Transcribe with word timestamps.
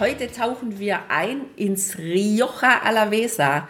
Heute 0.00 0.32
tauchen 0.32 0.78
wir 0.78 1.10
ein 1.10 1.42
ins 1.56 1.98
Rioja 1.98 2.80
Alavesa. 2.84 3.68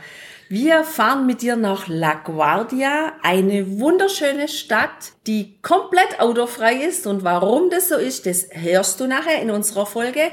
Wir 0.49 0.85
fahren 0.85 1.27
mit 1.27 1.43
dir 1.43 1.57
nach 1.57 1.89
La 1.89 2.15
Guardia, 2.15 3.15
eine 3.21 3.81
wunderschöne 3.81 4.47
Stadt, 4.47 5.11
die 5.27 5.57
komplett 5.61 6.21
autofrei 6.21 6.85
ist. 6.85 7.09
Und 7.09 7.25
warum 7.25 7.69
das 7.69 7.89
so 7.89 7.97
ist, 7.97 8.27
das 8.27 8.47
hörst 8.53 9.01
du 9.01 9.09
nachher 9.09 9.43
in 9.43 9.51
unserer 9.51 9.87
Folge. 9.87 10.31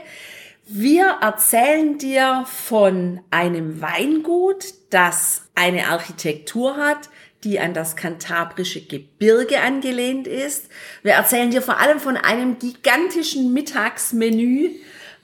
Wir 0.68 1.18
erzählen 1.20 1.98
dir 1.98 2.46
von 2.46 3.22
einem 3.32 3.82
Weingut, 3.82 4.66
das 4.91 5.48
eine 5.55 5.88
Architektur 5.88 6.77
hat, 6.77 7.10
die 7.44 7.60
an 7.60 7.74
das 7.74 7.96
kantabrische 7.96 8.86
Gebirge 8.86 9.62
angelehnt 9.62 10.27
ist. 10.27 10.70
Wir 11.02 11.14
erzählen 11.14 11.50
dir 11.50 11.64
vor 11.64 11.80
allem 11.80 12.00
von 12.00 12.18
einem 12.18 12.60
gigantischen 12.60 13.52
Mittagsmenü, 13.52 14.76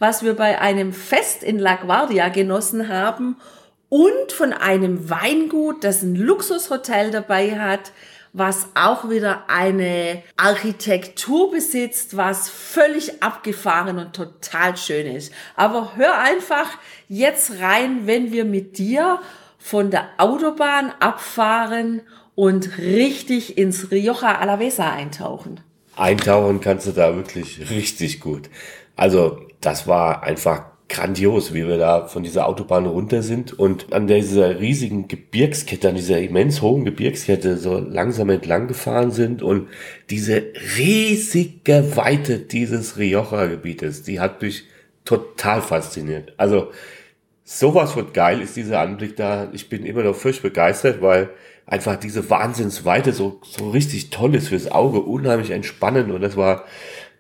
was 0.04 0.22
wir 0.22 0.34
bei 0.36 0.60
einem 0.60 0.92
Fest 0.92 1.44
in 1.44 1.60
La 1.60 1.76
Guardia 1.76 2.28
genossen 2.28 2.90
haben 2.90 3.38
und 3.88 4.34
von 4.34 4.52
einem 4.52 5.10
Weingut, 5.10 5.86
das 5.86 6.02
ein 6.02 6.18
Luxushotel 6.18 7.10
dabei 7.10 7.58
hat, 7.58 7.94
was 8.34 8.68
auch 8.76 9.10
wieder 9.10 9.46
eine 9.48 10.22
Architektur 10.36 11.52
besitzt, 11.52 12.18
was 12.18 12.50
völlig 12.50 13.24
abgefahren 13.24 13.98
und 13.98 14.12
total 14.14 14.76
schön 14.76 15.08
ist. 15.08 15.32
Aber 15.56 15.96
hör 15.96 16.20
einfach 16.20 16.68
jetzt 17.08 17.62
rein, 17.62 18.06
wenn 18.06 18.34
wir 18.34 18.44
mit 18.44 18.78
dir 18.78 19.22
von 19.58 19.90
der 19.90 20.10
Autobahn 20.18 20.92
abfahren 21.00 22.02
und 22.36 22.78
richtig 22.78 23.58
ins 23.58 23.90
Rioja 23.90 24.38
Alavesa 24.38 24.92
eintauchen. 24.92 25.62
Eintauchen 25.96 26.60
kannst 26.60 26.88
du 26.88 26.92
da 26.92 27.16
wirklich 27.16 27.70
richtig 27.70 28.20
gut. 28.20 28.50
Also 28.98 29.48
das 29.66 29.88
war 29.88 30.24
einfach 30.24 30.74
grandios, 30.90 31.54
wie 31.54 31.68
wir 31.68 31.78
da 31.78 32.08
von 32.08 32.24
dieser 32.24 32.48
Autobahn 32.48 32.86
runter 32.86 33.24
sind 33.24 33.58
und 33.58 33.94
an 33.94 34.06
dieser 34.08 34.60
riesigen 34.60 35.08
Gebirgskette, 35.08 35.90
an 35.90 35.96
dieser 35.96 36.20
immens 36.20 36.62
hohen 36.62 36.86
Gebirgskette 36.86 37.58
so 37.58 37.80
langsam 37.80 38.30
entlang 38.30 38.68
gefahren 38.68 39.12
sind 39.12 39.42
und 39.42 39.70
diese 40.10 40.44
riesige 40.78 41.96
Weite 41.96 42.40
dieses 42.40 42.98
Rioja-Gebietes, 42.98 44.04
die 44.04 44.20
hat 44.20 44.42
mich 44.42 44.66
total 45.06 45.62
fasziniert. 45.62 46.34
Also 46.38 46.72
sowas 47.44 47.94
von 47.94 48.14
geil 48.14 48.42
ist 48.42 48.56
dieser 48.56 48.80
Anblick 48.80 49.16
da. 49.16 49.50
Ich 49.54 49.70
bin 49.70 49.86
immer 49.86 50.04
noch 50.04 50.16
fürcht 50.16 50.44
begeistert, 50.44 51.02
weil 51.02 51.30
einfach 51.66 51.96
diese 51.96 52.30
Wahnsinnsweite 52.30 53.14
so, 53.14 53.40
so 53.44 53.70
richtig 53.70 54.10
toll 54.10 54.36
ist 54.36 54.50
fürs 54.50 54.72
Auge, 54.72 55.00
unheimlich 55.00 55.52
entspannend 55.52 56.12
und 56.12 56.22
das 56.22 56.38
war 56.38 56.66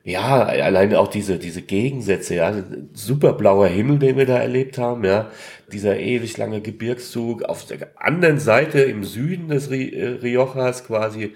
ja, 0.05 0.43
alleine 0.43 0.99
auch 0.99 1.07
diese, 1.07 1.39
diese 1.39 1.61
Gegensätze, 1.61 2.35
ja, 2.35 2.53
super 2.93 3.33
blauer 3.33 3.67
Himmel, 3.67 3.99
den 3.99 4.17
wir 4.17 4.25
da 4.25 4.37
erlebt 4.37 4.77
haben, 4.77 5.05
ja, 5.05 5.31
dieser 5.71 5.97
ewig 5.97 6.37
lange 6.37 6.59
Gebirgszug, 6.59 7.43
auf 7.43 7.65
der 7.65 7.87
anderen 7.95 8.39
Seite 8.39 8.81
im 8.81 9.05
Süden 9.05 9.47
des 9.47 9.69
äh, 9.69 10.17
Riojas 10.21 10.85
quasi 10.85 11.33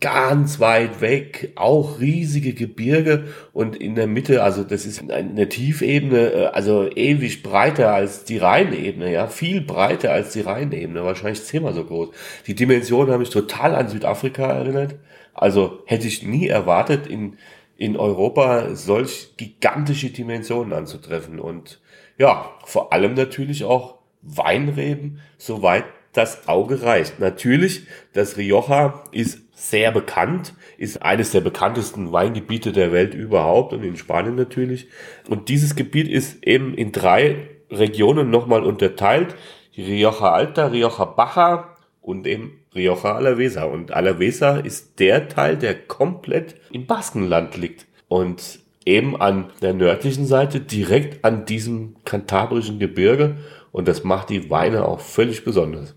ganz 0.00 0.58
weit 0.60 1.00
weg, 1.02 1.52
auch 1.56 2.00
riesige 2.00 2.54
Gebirge 2.54 3.24
und 3.52 3.76
in 3.76 3.94
der 3.94 4.06
Mitte, 4.06 4.42
also 4.42 4.64
das 4.64 4.86
ist 4.86 5.08
eine 5.10 5.48
Tiefebene, 5.48 6.32
äh, 6.32 6.44
also 6.46 6.90
ewig 6.90 7.44
breiter 7.44 7.94
als 7.94 8.24
die 8.24 8.38
Rheinebene, 8.38 9.12
ja, 9.12 9.28
viel 9.28 9.60
breiter 9.60 10.12
als 10.12 10.32
die 10.32 10.40
Rheinebene, 10.40 11.04
wahrscheinlich 11.04 11.44
zehnmal 11.44 11.74
so 11.74 11.84
groß. 11.84 12.08
Die 12.48 12.56
Dimensionen 12.56 13.12
haben 13.12 13.20
mich 13.20 13.30
total 13.30 13.76
an 13.76 13.88
Südafrika 13.88 14.46
erinnert, 14.50 14.96
also 15.32 15.82
hätte 15.86 16.08
ich 16.08 16.24
nie 16.24 16.48
erwartet, 16.48 17.06
in 17.06 17.36
in 17.80 17.96
Europa 17.96 18.74
solch 18.74 19.30
gigantische 19.38 20.10
Dimensionen 20.10 20.74
anzutreffen. 20.74 21.40
Und 21.40 21.80
ja, 22.18 22.50
vor 22.64 22.92
allem 22.92 23.14
natürlich 23.14 23.64
auch 23.64 23.96
Weinreben, 24.20 25.20
soweit 25.38 25.84
das 26.12 26.46
Auge 26.46 26.82
reicht. 26.82 27.20
Natürlich, 27.20 27.86
das 28.12 28.36
Rioja 28.36 29.02
ist 29.12 29.40
sehr 29.54 29.92
bekannt, 29.92 30.52
ist 30.76 31.00
eines 31.00 31.30
der 31.30 31.40
bekanntesten 31.40 32.12
Weingebiete 32.12 32.72
der 32.72 32.92
Welt 32.92 33.14
überhaupt 33.14 33.72
und 33.72 33.82
in 33.82 33.96
Spanien 33.96 34.34
natürlich. 34.34 34.88
Und 35.30 35.48
dieses 35.48 35.74
Gebiet 35.74 36.06
ist 36.06 36.44
eben 36.44 36.74
in 36.74 36.92
drei 36.92 37.48
Regionen 37.70 38.28
nochmal 38.28 38.62
unterteilt. 38.62 39.34
Rioja 39.74 40.32
Alta, 40.32 40.66
Rioja 40.66 41.06
Baja 41.06 41.76
und 42.02 42.26
eben 42.26 42.59
Rioja 42.74 43.16
Alavesa. 43.16 43.64
Und 43.64 43.92
Alavesa 43.92 44.56
ist 44.58 44.98
der 44.98 45.28
Teil, 45.28 45.56
der 45.56 45.74
komplett 45.74 46.56
im 46.70 46.86
Baskenland 46.86 47.56
liegt. 47.56 47.86
Und 48.08 48.60
eben 48.84 49.20
an 49.20 49.50
der 49.62 49.74
nördlichen 49.74 50.26
Seite, 50.26 50.60
direkt 50.60 51.24
an 51.24 51.44
diesem 51.44 51.96
kantabrischen 52.04 52.78
Gebirge. 52.78 53.36
Und 53.72 53.88
das 53.88 54.04
macht 54.04 54.30
die 54.30 54.50
Weine 54.50 54.86
auch 54.86 55.00
völlig 55.00 55.44
besonders. 55.44 55.94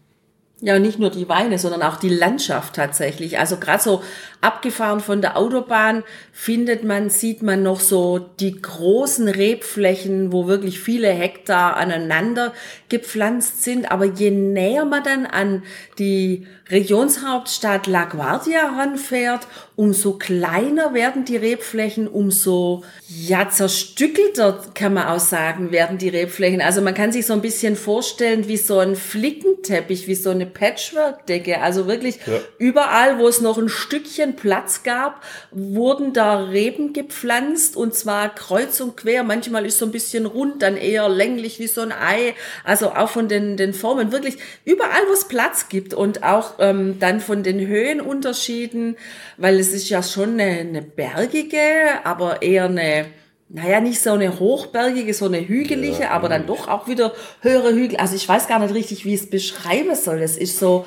Ja, 0.65 0.77
und 0.77 0.81
nicht 0.81 0.97
nur 0.97 1.09
die 1.09 1.27
Weine, 1.27 1.59
sondern 1.59 1.81
auch 1.81 1.97
die 1.97 2.09
Landschaft 2.09 2.75
tatsächlich. 2.75 3.37
Also 3.37 3.57
gerade 3.57 3.83
so 3.83 4.01
abgefahren 4.43 4.99
von 4.99 5.21
der 5.21 5.37
Autobahn 5.37 6.03
findet 6.31 6.83
man, 6.83 7.09
sieht 7.09 7.41
man 7.41 7.63
noch 7.63 7.79
so 7.79 8.19
die 8.39 8.61
großen 8.61 9.27
Rebflächen, 9.27 10.31
wo 10.31 10.47
wirklich 10.47 10.79
viele 10.79 11.09
Hektar 11.09 11.77
aneinander 11.77 12.53
gepflanzt 12.89 13.63
sind. 13.63 13.91
Aber 13.91 14.05
je 14.05 14.31
näher 14.31 14.85
man 14.85 15.03
dann 15.03 15.25
an 15.25 15.63
die 15.99 16.47
Regionshauptstadt 16.69 17.87
La 17.87 18.05
Guardia 18.05 18.75
ranfährt, 18.77 19.47
umso 19.75 20.13
kleiner 20.13 20.93
werden 20.93 21.25
die 21.25 21.37
Rebflächen, 21.37 22.07
umso 22.07 22.83
ja 23.07 23.49
zerstückelter 23.49 24.59
kann 24.73 24.93
man 24.93 25.07
auch 25.07 25.19
sagen, 25.19 25.71
werden 25.71 25.97
die 25.97 26.09
Rebflächen. 26.09 26.61
Also 26.61 26.81
man 26.81 26.93
kann 26.93 27.11
sich 27.11 27.25
so 27.25 27.33
ein 27.33 27.41
bisschen 27.41 27.75
vorstellen 27.75 28.47
wie 28.47 28.57
so 28.57 28.79
ein 28.79 28.95
Flickenteppich, 28.95 30.07
wie 30.07 30.15
so 30.15 30.29
eine 30.29 30.45
Patchwork-Decke. 30.45 31.61
Also 31.61 31.87
wirklich 31.87 32.17
ja. 32.25 32.39
überall, 32.57 33.19
wo 33.19 33.27
es 33.27 33.41
noch 33.41 33.57
ein 33.57 33.69
Stückchen 33.69 34.32
Platz 34.33 34.83
gab, 34.83 35.23
wurden 35.51 36.13
da 36.13 36.39
Reben 36.43 36.93
gepflanzt 36.93 37.77
und 37.77 37.93
zwar 37.93 38.33
kreuz 38.33 38.79
und 38.81 38.97
quer. 38.97 39.23
Manchmal 39.23 39.65
ist 39.65 39.79
so 39.79 39.85
ein 39.85 39.91
bisschen 39.91 40.25
rund, 40.25 40.61
dann 40.61 40.77
eher 40.77 41.07
länglich 41.09 41.59
wie 41.59 41.67
so 41.67 41.81
ein 41.81 41.91
Ei. 41.91 42.33
Also 42.63 42.91
auch 42.91 43.09
von 43.09 43.27
den, 43.27 43.57
den 43.57 43.73
Formen 43.73 44.11
wirklich 44.11 44.37
überall, 44.65 45.01
wo 45.07 45.13
es 45.13 45.27
Platz 45.27 45.69
gibt 45.69 45.93
und 45.93 46.23
auch 46.23 46.55
ähm, 46.59 46.97
dann 46.99 47.19
von 47.19 47.43
den 47.43 47.65
Höhenunterschieden, 47.65 48.97
weil 49.37 49.59
es 49.59 49.71
ist 49.71 49.89
ja 49.89 50.03
schon 50.03 50.39
eine, 50.39 50.59
eine 50.59 50.81
bergige, 50.81 51.59
aber 52.03 52.41
eher 52.41 52.65
eine 52.65 53.05
naja, 53.55 53.79
nicht 53.79 54.01
so 54.01 54.13
eine 54.13 54.39
hochbergige, 54.39 55.13
so 55.13 55.25
eine 55.25 55.47
hügelige, 55.47 56.01
ja, 56.01 56.09
aber 56.09 56.27
dann 56.27 56.47
doch 56.47 56.67
auch 56.67 56.87
wieder 56.87 57.13
höhere 57.41 57.71
Hügel. 57.71 57.97
Also 57.97 58.15
ich 58.15 58.27
weiß 58.27 58.47
gar 58.47 58.57
nicht 58.57 58.73
richtig, 58.73 59.05
wie 59.05 59.13
ich 59.13 59.21
es 59.21 59.29
beschreiben 59.29 59.93
soll. 59.93 60.23
Es 60.23 60.37
ist 60.37 60.57
so 60.57 60.85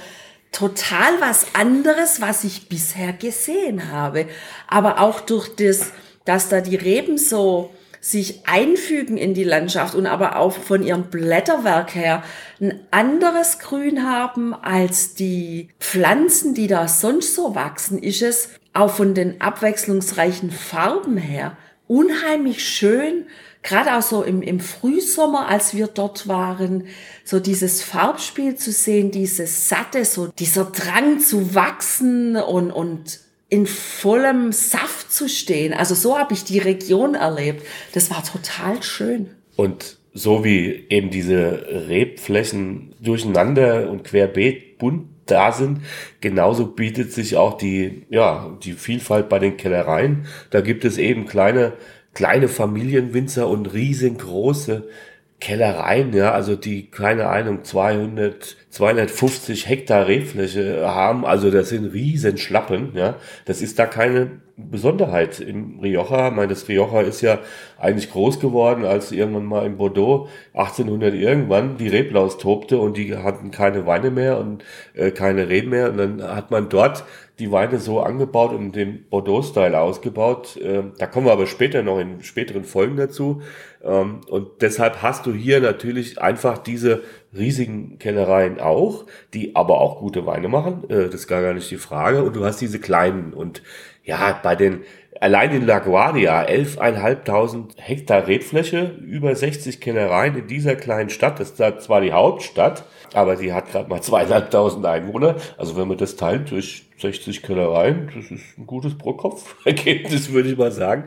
total 0.53 1.21
was 1.21 1.55
anderes, 1.55 2.21
was 2.21 2.45
ich 2.45 2.69
bisher 2.69 3.13
gesehen 3.13 3.93
habe. 3.93 4.27
Aber 4.69 5.01
auch 5.01 5.21
durch 5.21 5.55
das, 5.57 5.93
dass 6.25 6.49
da 6.49 6.61
die 6.61 6.77
Reben 6.77 7.19
so 7.19 7.71
sich 8.01 8.47
einfügen 8.47 9.17
in 9.17 9.35
die 9.35 9.45
Landschaft 9.45 9.95
und 9.95 10.07
aber 10.07 10.37
auch 10.37 10.53
von 10.53 10.83
ihrem 10.83 11.11
Blätterwerk 11.11 11.95
her 11.95 12.23
ein 12.61 12.81
anderes 12.93 13.59
Grün 13.59 14.09
haben 14.09 14.55
als 14.55 15.15
die 15.15 15.71
Pflanzen, 15.81 16.55
die 16.55 16.69
da 16.69 16.87
sonst 16.87 17.35
so 17.35 17.55
wachsen, 17.57 17.99
ist 17.99 18.23
es 18.23 18.51
auch 18.73 18.91
von 18.91 19.15
den 19.15 19.41
abwechslungsreichen 19.41 20.53
Farben 20.53 21.17
her 21.17 21.57
unheimlich 21.89 22.65
schön, 22.65 23.27
gerade 23.63 23.97
auch 23.97 24.03
so 24.03 24.23
im, 24.23 24.43
im 24.43 24.61
Frühsommer, 24.61 25.49
als 25.49 25.75
wir 25.75 25.89
dort 25.89 26.29
waren, 26.29 26.85
so 27.25 27.41
dieses 27.41 27.83
Farbspiel 27.83 28.57
zu 28.57 28.73
sehen, 28.73 29.11
dieses 29.11 29.69
satte, 29.69 30.05
so 30.05 30.29
dieser 30.39 30.67
Drang 30.67 31.21
zu 31.21 31.55
wachsen 31.55 32.37
und, 32.37 32.71
und 32.71 33.21
in 33.49 33.67
vollem 33.67 34.53
Saft 34.53 35.13
zu 35.13 35.29
stehen. 35.29 35.73
Also 35.73 35.95
so 35.95 36.19
habe 36.19 36.35
ich 36.35 36.45
die 36.45 36.59
Region 36.59 37.15
erlebt. 37.15 37.67
Das 37.93 38.11
war 38.11 38.25
total 38.25 38.83
schön. 38.83 39.31
Und 39.57 39.99
so 40.13 40.45
wie 40.45 40.87
eben 40.89 41.11
diese 41.11 41.87
Rebflächen 41.89 42.95
durcheinander 43.01 43.91
und 43.91 44.05
querbeet 44.05 44.79
bunt 44.79 45.16
da 45.27 45.53
sind. 45.53 45.81
Genauso 46.21 46.67
bietet 46.67 47.13
sich 47.13 47.37
auch 47.37 47.57
die, 47.57 48.07
ja, 48.11 48.57
die 48.63 48.73
Vielfalt 48.73 49.29
bei 49.29 49.39
den 49.39 49.57
Kellereien. 49.57 50.27
Da 50.51 50.61
gibt 50.61 50.85
es 50.85 50.99
eben 50.99 51.27
kleine, 51.27 51.75
kleine 52.15 52.49
Familienwinzer 52.49 53.49
und 53.49 53.73
riesengroße 53.73 54.89
Kellereien, 55.39 56.15
ja, 56.15 56.33
also 56.33 56.57
die, 56.57 56.91
keine 56.91 57.29
Ahnung, 57.29 57.63
200, 57.63 58.57
250 58.71 59.69
Hektar 59.69 60.07
Rebfläche 60.07 60.87
haben, 60.89 61.27
also 61.27 61.51
das 61.51 61.69
sind 61.69 61.93
riesen 61.93 62.39
Schlappen, 62.39 62.93
ja. 62.95 63.17
Das 63.45 63.61
ist 63.61 63.79
da 63.79 63.85
keine 63.87 64.41
Besonderheit 64.57 65.39
im 65.41 65.81
Rioja. 65.81 66.29
Ich 66.29 66.35
meine, 66.35 66.49
das 66.49 66.67
Rioja 66.69 67.03
ist 67.03 67.21
ja 67.21 67.41
eigentlich 67.79 68.11
groß 68.11 68.41
geworden, 68.41 68.87
als 68.87 69.13
irgendwann 69.13 69.45
mal 69.45 69.67
in 69.67 69.77
Bordeaux 69.77 70.29
1800 70.55 71.13
irgendwann 71.13 71.77
die 71.77 71.89
Reblaus 71.89 72.39
tobte 72.39 72.79
und 72.79 72.97
die 72.97 73.15
hatten 73.15 73.51
keine 73.51 73.85
Weine 73.85 74.11
mehr 74.11 74.39
und 74.39 74.65
äh, 74.95 75.11
keine 75.11 75.51
Reben 75.51 75.69
mehr 75.71 75.91
und 75.91 75.99
dann 75.99 76.23
hat 76.23 76.51
man 76.51 76.71
dort 76.71 77.05
die 77.39 77.53
Weine 77.53 77.79
so 77.79 78.01
angebaut 78.01 78.53
und 78.53 78.73
den 78.73 79.05
Bordeaux-Style 79.11 79.79
ausgebaut. 79.79 80.59
Ähm, 80.63 80.93
da 80.99 81.07
kommen 81.07 81.27
wir 81.27 81.33
aber 81.33 81.47
später 81.47 81.83
noch 81.83 81.99
in 81.99 82.23
späteren 82.23 82.65
Folgen 82.65 82.97
dazu. 82.97 83.43
Ähm, 83.85 84.23
und 84.29 84.63
deshalb 84.63 85.03
hast 85.03 85.27
du 85.27 85.33
hier 85.33 85.61
natürlich 85.61 86.21
einfach 86.21 86.59
diese 86.59 87.03
riesigen 87.37 87.99
Kellereien 87.99 88.59
auch, 88.59 89.05
die 89.35 89.55
aber 89.55 89.81
auch 89.81 89.99
gute 89.99 90.25
Weine 90.25 90.49
machen. 90.49 90.85
Äh, 90.89 91.07
das 91.07 91.15
ist 91.15 91.29
gar 91.29 91.53
nicht 91.53 91.71
die 91.71 91.77
Frage. 91.77 92.23
Und 92.23 92.37
du 92.37 92.45
hast 92.45 92.61
diese 92.61 92.81
kleinen 92.81 93.35
und 93.35 93.63
ja, 94.03 94.39
bei 94.43 94.55
den 94.55 94.85
Allein 95.21 95.53
in 95.53 95.67
La 95.67 95.79
Guardia, 95.79 96.43
11.500 96.43 97.79
Hektar 97.79 98.27
Rebfläche, 98.27 98.97
über 99.03 99.35
60 99.35 99.81
Kellereien 99.81 100.37
in 100.37 100.47
dieser 100.47 100.77
kleinen 100.77 101.11
Stadt. 101.11 101.41
Das 101.41 101.53
ist 101.53 101.83
zwar 101.83 102.01
die 102.01 102.13
Hauptstadt, 102.13 102.85
aber 103.15 103.37
die 103.37 103.53
hat 103.53 103.71
gerade 103.71 103.89
mal 103.89 104.01
2.500 104.01 104.85
Einwohner. 104.85 105.37
Also 105.57 105.77
wenn 105.77 105.89
man 105.89 105.99
das 105.99 106.17
teilt 106.17 106.51
durch 106.51 106.87
60 106.99 107.43
Kellereien, 107.43 108.11
das 108.15 108.31
ist 108.31 108.59
ein 108.59 108.67
gutes 108.67 108.97
Pro-Kopf-Ergebnis, 108.97 110.31
würde 110.33 110.51
ich 110.51 110.59
mal 110.59 110.73
sagen. 110.73 111.05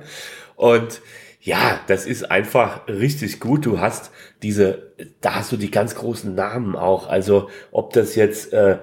Und 0.55 1.01
ja, 1.41 1.79
das 1.87 2.05
ist 2.05 2.29
einfach 2.29 2.87
richtig 2.87 3.39
gut. 3.39 3.65
Du 3.65 3.79
hast 3.79 4.11
diese, 4.43 4.91
da 5.21 5.35
hast 5.35 5.51
du 5.51 5.57
die 5.57 5.71
ganz 5.71 5.95
großen 5.95 6.35
Namen 6.35 6.75
auch. 6.75 7.07
Also 7.07 7.49
ob 7.71 7.93
das 7.93 8.15
jetzt 8.15 8.51
äh, 8.51 8.79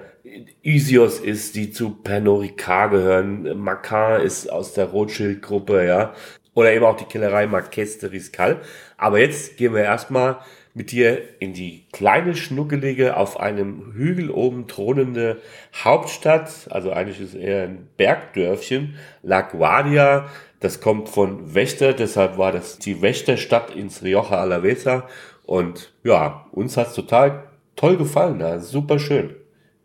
Isios 0.61 1.19
ist, 1.19 1.55
die 1.55 1.71
zu 1.71 1.91
Pernod 1.91 2.57
gehören. 2.57 3.57
Macar 3.59 4.21
ist 4.21 4.51
aus 4.51 4.73
der 4.73 4.85
Rothschild-Gruppe, 4.85 5.85
ja. 5.85 6.13
Oder 6.53 6.73
eben 6.73 6.85
auch 6.85 6.97
die 6.97 7.05
Kellerei 7.05 7.45
Marquès 7.45 7.99
de 7.99 8.09
Riscal. 8.09 8.61
Aber 8.97 9.19
jetzt 9.19 9.57
gehen 9.57 9.73
wir 9.73 9.83
erstmal 9.83 10.39
mit 10.77 10.91
dir 10.91 11.23
in 11.39 11.53
die 11.53 11.85
kleine, 11.91 12.35
schnuckelige, 12.35 13.17
auf 13.17 13.39
einem 13.39 13.93
Hügel 13.93 14.29
oben 14.29 14.67
thronende 14.67 15.41
Hauptstadt. 15.73 16.67
Also 16.69 16.91
eigentlich 16.91 17.19
ist 17.19 17.33
es 17.33 17.39
eher 17.39 17.63
ein 17.63 17.87
Bergdörfchen. 17.97 18.95
La 19.23 19.41
Guardia. 19.41 20.29
Das 20.59 20.79
kommt 20.79 21.09
von 21.09 21.55
Wächter, 21.55 21.93
deshalb 21.93 22.37
war 22.37 22.51
das 22.51 22.77
die 22.77 23.01
Wächterstadt 23.01 23.75
ins 23.75 24.03
Rioja 24.03 24.37
Alavesa. 24.37 25.07
Und 25.45 25.93
ja, 26.03 26.45
uns 26.51 26.77
hat's 26.77 26.93
total 26.93 27.43
toll 27.75 27.97
gefallen. 27.97 28.39
Ja, 28.39 28.59
super 28.59 28.99
schön. 28.99 29.35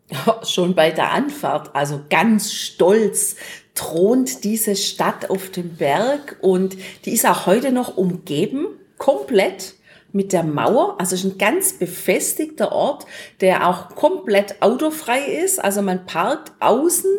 Schon 0.43 0.75
bei 0.75 0.91
der 0.91 1.11
Anfahrt, 1.11 1.75
also 1.75 2.01
ganz 2.09 2.53
stolz 2.53 3.35
thront 3.73 4.43
diese 4.43 4.75
Stadt 4.75 5.31
auf 5.31 5.49
dem 5.49 5.75
Berg 5.75 6.37
und 6.41 6.77
die 7.05 7.13
ist 7.13 7.25
auch 7.25 7.47
heute 7.47 7.71
noch 7.71 7.97
umgeben, 7.97 8.67
komplett 8.99 9.73
mit 10.13 10.31
der 10.31 10.43
Mauer. 10.43 10.95
Also 10.99 11.15
ist 11.15 11.25
ein 11.25 11.37
ganz 11.37 11.73
befestigter 11.73 12.71
Ort, 12.71 13.05
der 13.41 13.67
auch 13.67 13.89
komplett 13.95 14.61
autofrei 14.61 15.19
ist. 15.19 15.61
Also 15.61 15.81
man 15.81 16.05
parkt 16.05 16.53
außen 16.59 17.11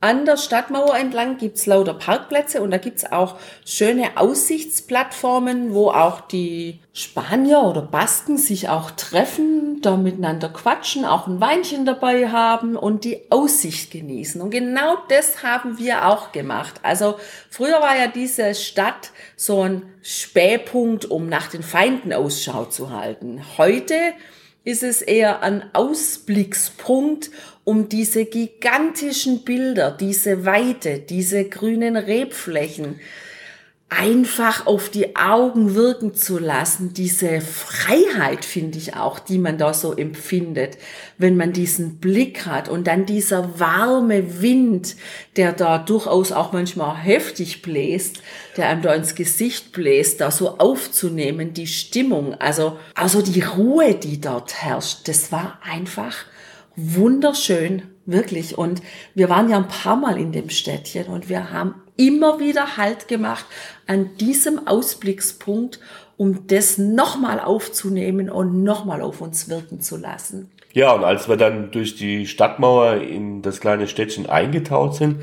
an 0.00 0.26
der 0.26 0.36
Stadtmauer 0.36 0.96
entlang 0.96 1.38
gibt's 1.38 1.64
lauter 1.64 1.94
Parkplätze 1.94 2.60
und 2.60 2.70
da 2.70 2.76
gibt's 2.76 3.10
auch 3.10 3.36
schöne 3.64 4.16
Aussichtsplattformen, 4.16 5.72
wo 5.72 5.90
auch 5.90 6.20
die 6.20 6.80
Spanier 6.92 7.62
oder 7.62 7.80
Basken 7.80 8.36
sich 8.36 8.68
auch 8.68 8.90
treffen, 8.90 9.80
da 9.80 9.96
miteinander 9.96 10.50
quatschen, 10.50 11.04
auch 11.04 11.26
ein 11.26 11.40
Weinchen 11.40 11.86
dabei 11.86 12.28
haben 12.28 12.76
und 12.76 13.04
die 13.04 13.22
Aussicht 13.30 13.90
genießen. 13.90 14.40
Und 14.40 14.50
genau 14.50 14.96
das 15.08 15.42
haben 15.42 15.78
wir 15.78 16.06
auch 16.06 16.30
gemacht. 16.30 16.74
Also 16.82 17.16
früher 17.48 17.80
war 17.80 17.96
ja 17.96 18.06
diese 18.06 18.54
Stadt 18.54 19.10
so 19.34 19.62
ein 19.62 19.82
Spähpunkt, 20.02 21.06
um 21.06 21.28
nach 21.28 21.48
den 21.48 21.62
Feinden 21.62 22.12
Ausschau 22.12 22.66
zu 22.66 22.90
halten. 22.90 23.42
Heute 23.56 23.94
ist 24.66 24.82
es 24.82 25.00
eher 25.00 25.42
ein 25.42 25.62
Ausblickspunkt, 25.74 27.30
um 27.62 27.88
diese 27.88 28.24
gigantischen 28.24 29.44
Bilder, 29.44 29.92
diese 29.92 30.44
Weite, 30.44 30.98
diese 30.98 31.44
grünen 31.44 31.96
Rebflächen 31.96 32.98
einfach 33.88 34.66
auf 34.66 34.88
die 34.90 35.14
Augen 35.14 35.76
wirken 35.76 36.12
zu 36.12 36.38
lassen. 36.38 36.92
Diese 36.92 37.40
Freiheit 37.40 38.44
finde 38.44 38.78
ich 38.78 38.96
auch, 38.96 39.20
die 39.20 39.38
man 39.38 39.58
da 39.58 39.72
so 39.74 39.94
empfindet, 39.94 40.76
wenn 41.18 41.36
man 41.36 41.52
diesen 41.52 41.98
Blick 41.98 42.46
hat 42.46 42.68
und 42.68 42.88
dann 42.88 43.06
dieser 43.06 43.60
warme 43.60 44.42
Wind, 44.42 44.96
der 45.36 45.52
da 45.52 45.78
durchaus 45.78 46.32
auch 46.32 46.52
manchmal 46.52 46.96
heftig 46.96 47.62
bläst, 47.62 48.22
der 48.56 48.68
einem 48.68 48.82
da 48.82 48.92
ins 48.92 49.14
Gesicht 49.14 49.70
bläst, 49.70 50.20
da 50.20 50.32
so 50.32 50.58
aufzunehmen, 50.58 51.54
die 51.54 51.68
Stimmung, 51.68 52.34
also, 52.34 52.78
also 52.94 53.22
die 53.22 53.42
Ruhe, 53.42 53.94
die 53.94 54.20
dort 54.20 54.62
herrscht, 54.62 55.06
das 55.06 55.30
war 55.30 55.60
einfach 55.62 56.16
wunderschön, 56.74 57.82
wirklich. 58.04 58.58
Und 58.58 58.82
wir 59.14 59.28
waren 59.28 59.48
ja 59.48 59.58
ein 59.58 59.68
paar 59.68 59.96
Mal 59.96 60.18
in 60.18 60.32
dem 60.32 60.50
Städtchen 60.50 61.06
und 61.06 61.28
wir 61.28 61.52
haben 61.52 61.76
immer 61.96 62.40
wieder 62.40 62.76
Halt 62.76 63.08
gemacht 63.08 63.46
an 63.86 64.16
diesem 64.18 64.66
Ausblickspunkt, 64.66 65.80
um 66.16 66.46
das 66.46 66.78
nochmal 66.78 67.40
aufzunehmen 67.40 68.30
und 68.30 68.62
nochmal 68.62 69.02
auf 69.02 69.20
uns 69.20 69.48
wirken 69.48 69.80
zu 69.80 69.96
lassen. 69.96 70.50
Ja, 70.72 70.92
und 70.92 71.04
als 71.04 71.28
wir 71.28 71.36
dann 71.36 71.70
durch 71.70 71.96
die 71.96 72.26
Stadtmauer 72.26 72.96
in 72.96 73.40
das 73.40 73.60
kleine 73.60 73.88
Städtchen 73.88 74.26
eingetaucht 74.28 74.96
sind, 74.96 75.22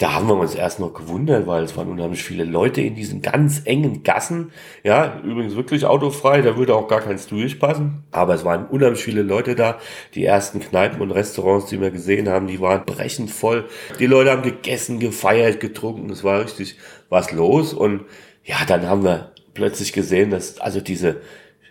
da 0.00 0.14
haben 0.14 0.28
wir 0.28 0.34
uns 0.34 0.54
erst 0.54 0.80
noch 0.80 0.94
gewundert, 0.94 1.46
weil 1.46 1.62
es 1.62 1.76
waren 1.76 1.88
unheimlich 1.88 2.22
viele 2.22 2.44
Leute 2.44 2.80
in 2.80 2.94
diesen 2.94 3.20
ganz 3.20 3.60
engen 3.66 4.02
Gassen. 4.02 4.50
Ja, 4.82 5.20
übrigens 5.22 5.56
wirklich 5.56 5.84
autofrei, 5.84 6.40
da 6.40 6.56
würde 6.56 6.74
auch 6.74 6.88
gar 6.88 7.02
keins 7.02 7.26
durchpassen. 7.26 8.04
Aber 8.10 8.32
es 8.32 8.42
waren 8.42 8.64
unheimlich 8.66 9.04
viele 9.04 9.20
Leute 9.20 9.54
da. 9.54 9.78
Die 10.14 10.24
ersten 10.24 10.60
Kneipen 10.60 11.02
und 11.02 11.10
Restaurants, 11.10 11.66
die 11.66 11.82
wir 11.82 11.90
gesehen 11.90 12.30
haben, 12.30 12.46
die 12.46 12.62
waren 12.62 12.86
brechend 12.86 13.30
voll. 13.30 13.68
Die 13.98 14.06
Leute 14.06 14.30
haben 14.30 14.40
gegessen, 14.40 15.00
gefeiert, 15.00 15.60
getrunken. 15.60 16.08
Es 16.08 16.24
war 16.24 16.40
richtig 16.40 16.78
was 17.10 17.30
los. 17.30 17.74
Und 17.74 18.06
ja, 18.42 18.56
dann 18.66 18.88
haben 18.88 19.04
wir 19.04 19.32
plötzlich 19.52 19.92
gesehen, 19.92 20.30
dass 20.30 20.60
also 20.60 20.80
diese 20.80 21.20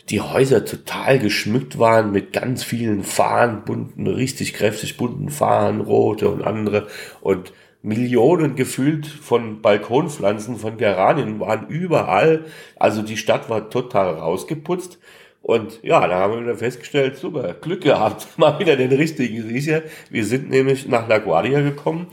die 0.10 0.22
Häuser 0.22 0.66
total 0.66 1.18
geschmückt 1.18 1.80
waren 1.80 2.12
mit 2.12 2.32
ganz 2.34 2.64
vielen 2.64 3.04
Fahnen, 3.04 3.64
bunten, 3.64 4.06
richtig 4.06 4.54
kräftig 4.54 4.98
bunten 4.98 5.30
Fahnen, 5.30 5.82
rote 5.82 6.30
und 6.30 6.44
andere. 6.44 6.88
Und 7.22 7.54
Millionen 7.82 8.56
gefühlt 8.56 9.08
von 9.08 9.62
Balkonpflanzen, 9.62 10.58
von 10.58 10.78
Geranien 10.78 11.40
waren 11.40 11.68
überall. 11.68 12.46
Also 12.78 13.02
die 13.02 13.18
Stadt 13.18 13.50
war 13.50 13.70
total 13.70 14.16
rausgeputzt. 14.16 15.00
Und 15.42 15.82
ja, 15.84 16.06
da 16.08 16.20
haben 16.20 16.34
wir 16.34 16.42
wieder 16.42 16.58
festgestellt, 16.58 17.18
super, 17.18 17.54
Glück 17.54 17.82
gehabt, 17.82 18.28
mal 18.38 18.60
wieder 18.60 18.76
den 18.76 18.92
richtigen 18.92 19.48
Riecher. 19.48 19.84
Wir 20.10 20.26
sind 20.26 20.50
nämlich 20.50 20.88
nach 20.88 21.08
La 21.08 21.20
Guardia 21.20 21.62
gekommen, 21.62 22.08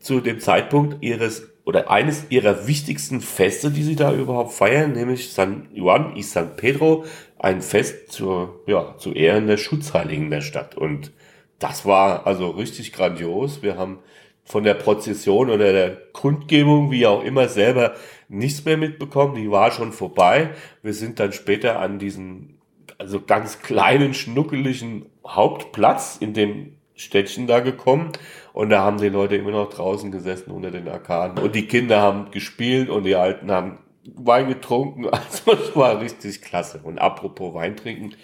zu 0.00 0.20
dem 0.20 0.40
Zeitpunkt 0.40 1.02
ihres 1.02 1.50
oder 1.64 1.90
eines 1.90 2.26
ihrer 2.28 2.66
wichtigsten 2.66 3.22
Feste, 3.22 3.70
die 3.70 3.82
sie 3.82 3.96
da 3.96 4.12
überhaupt 4.12 4.52
feiern, 4.52 4.92
nämlich 4.92 5.32
San 5.32 5.68
Juan 5.72 6.14
y 6.14 6.22
San 6.22 6.56
Pedro, 6.56 7.04
ein 7.38 7.62
Fest 7.62 8.12
zur, 8.12 8.62
ja, 8.66 8.96
zu 8.98 9.12
Ehren 9.12 9.46
der 9.46 9.56
Schutzheiligen 9.56 10.30
der 10.30 10.42
Stadt. 10.42 10.76
Und 10.76 11.12
das 11.58 11.86
war 11.86 12.26
also 12.26 12.50
richtig 12.50 12.92
grandios. 12.92 13.62
Wir 13.62 13.78
haben 13.78 14.00
von 14.44 14.64
der 14.64 14.74
Prozession 14.74 15.50
oder 15.50 15.72
der 15.72 15.96
Kundgebung, 16.12 16.90
wie 16.90 17.06
auch 17.06 17.24
immer, 17.24 17.48
selber 17.48 17.94
nichts 18.28 18.64
mehr 18.64 18.76
mitbekommen. 18.76 19.34
Die 19.34 19.50
war 19.50 19.70
schon 19.70 19.92
vorbei. 19.92 20.50
Wir 20.82 20.92
sind 20.92 21.18
dann 21.18 21.32
später 21.32 21.80
an 21.80 21.98
diesen, 21.98 22.58
also 22.98 23.20
ganz 23.20 23.60
kleinen, 23.60 24.12
schnuckeligen 24.12 25.06
Hauptplatz 25.26 26.18
in 26.20 26.34
dem 26.34 26.76
Städtchen 26.94 27.46
da 27.46 27.60
gekommen. 27.60 28.12
Und 28.52 28.70
da 28.70 28.82
haben 28.82 28.98
die 28.98 29.08
Leute 29.08 29.36
immer 29.36 29.50
noch 29.50 29.70
draußen 29.70 30.12
gesessen 30.12 30.50
unter 30.50 30.70
den 30.70 30.88
Arkaden. 30.88 31.42
Und 31.42 31.54
die 31.54 31.66
Kinder 31.66 32.00
haben 32.00 32.30
gespielt 32.30 32.88
und 32.90 33.04
die 33.04 33.16
Alten 33.16 33.50
haben 33.50 33.78
Wein 34.14 34.48
getrunken. 34.48 35.06
Also 35.10 35.52
es 35.52 35.74
war 35.74 36.00
richtig 36.00 36.42
klasse. 36.42 36.80
Und 36.82 36.98
apropos 36.98 37.54
Wein 37.54 37.76
trinken, 37.76 38.14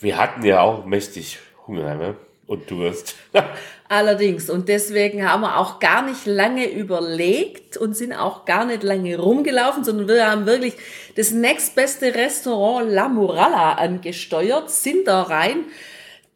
wir 0.00 0.18
hatten 0.18 0.44
ja 0.44 0.60
auch 0.60 0.84
mächtig 0.84 1.38
Hunger, 1.66 1.94
ne? 1.94 2.16
Und 2.50 2.68
Durst. 2.68 3.14
Allerdings. 3.88 4.50
Und 4.50 4.68
deswegen 4.68 5.28
haben 5.28 5.42
wir 5.42 5.56
auch 5.56 5.78
gar 5.78 6.02
nicht 6.02 6.26
lange 6.26 6.68
überlegt 6.68 7.76
und 7.76 7.96
sind 7.96 8.12
auch 8.12 8.44
gar 8.44 8.64
nicht 8.64 8.82
lange 8.82 9.16
rumgelaufen, 9.16 9.84
sondern 9.84 10.08
wir 10.08 10.28
haben 10.28 10.46
wirklich 10.46 10.74
das 11.14 11.30
nächstbeste 11.30 12.12
Restaurant 12.12 12.90
La 12.90 13.08
Muralla 13.08 13.74
angesteuert, 13.74 14.68
sind 14.68 15.06
da 15.06 15.22
rein. 15.22 15.66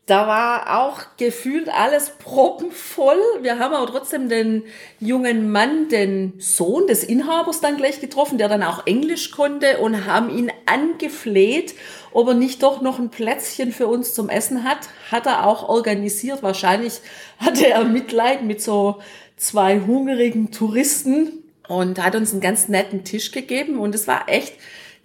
Da 0.07 0.27
war 0.27 0.83
auch 0.83 1.17
gefühlt 1.17 1.71
alles 1.71 2.11
proppenvoll. 2.19 3.17
Wir 3.41 3.59
haben 3.59 3.73
aber 3.73 3.91
trotzdem 3.91 4.29
den 4.29 4.65
jungen 5.01 5.51
Mann, 5.51 5.89
den 5.89 6.35
Sohn 6.39 6.87
des 6.87 7.05
Inhabers 7.05 7.63
dann 7.63 7.79
gleich 7.79 8.01
getroffen, 8.01 8.37
der 8.37 8.51
dann 8.51 8.63
auch 8.63 8.87
Englisch 8.87 9.31
konnte 9.31 9.79
und 9.79 10.05
haben 10.05 10.29
ihn 10.29 10.53
angefleht, 10.67 11.75
ob 12.13 12.29
er 12.29 12.35
nicht 12.35 12.63
doch 12.63 12.83
noch 12.83 12.99
ein 12.99 13.09
Plätzchen 13.09 13.73
für 13.73 13.87
uns 13.87 14.13
zum 14.13 14.29
Essen 14.29 14.63
hat. 14.65 14.91
Hat 15.11 15.25
er 15.25 15.47
auch 15.47 15.71
organisiert. 15.71 16.43
Wahrscheinlich 16.43 17.01
hatte 17.39 17.67
er 17.67 17.85
Mitleid 17.85 18.43
mit 18.43 18.61
so 18.61 19.01
zwei 19.37 19.81
hungrigen 19.81 20.51
Touristen 20.51 21.45
und 21.67 22.05
hat 22.05 22.15
uns 22.15 22.33
einen 22.33 22.43
ganz 22.43 22.69
netten 22.69 23.05
Tisch 23.05 23.33
gegeben 23.33 23.79
und 23.79 23.95
es 23.95 24.07
war 24.07 24.29
echt 24.29 24.53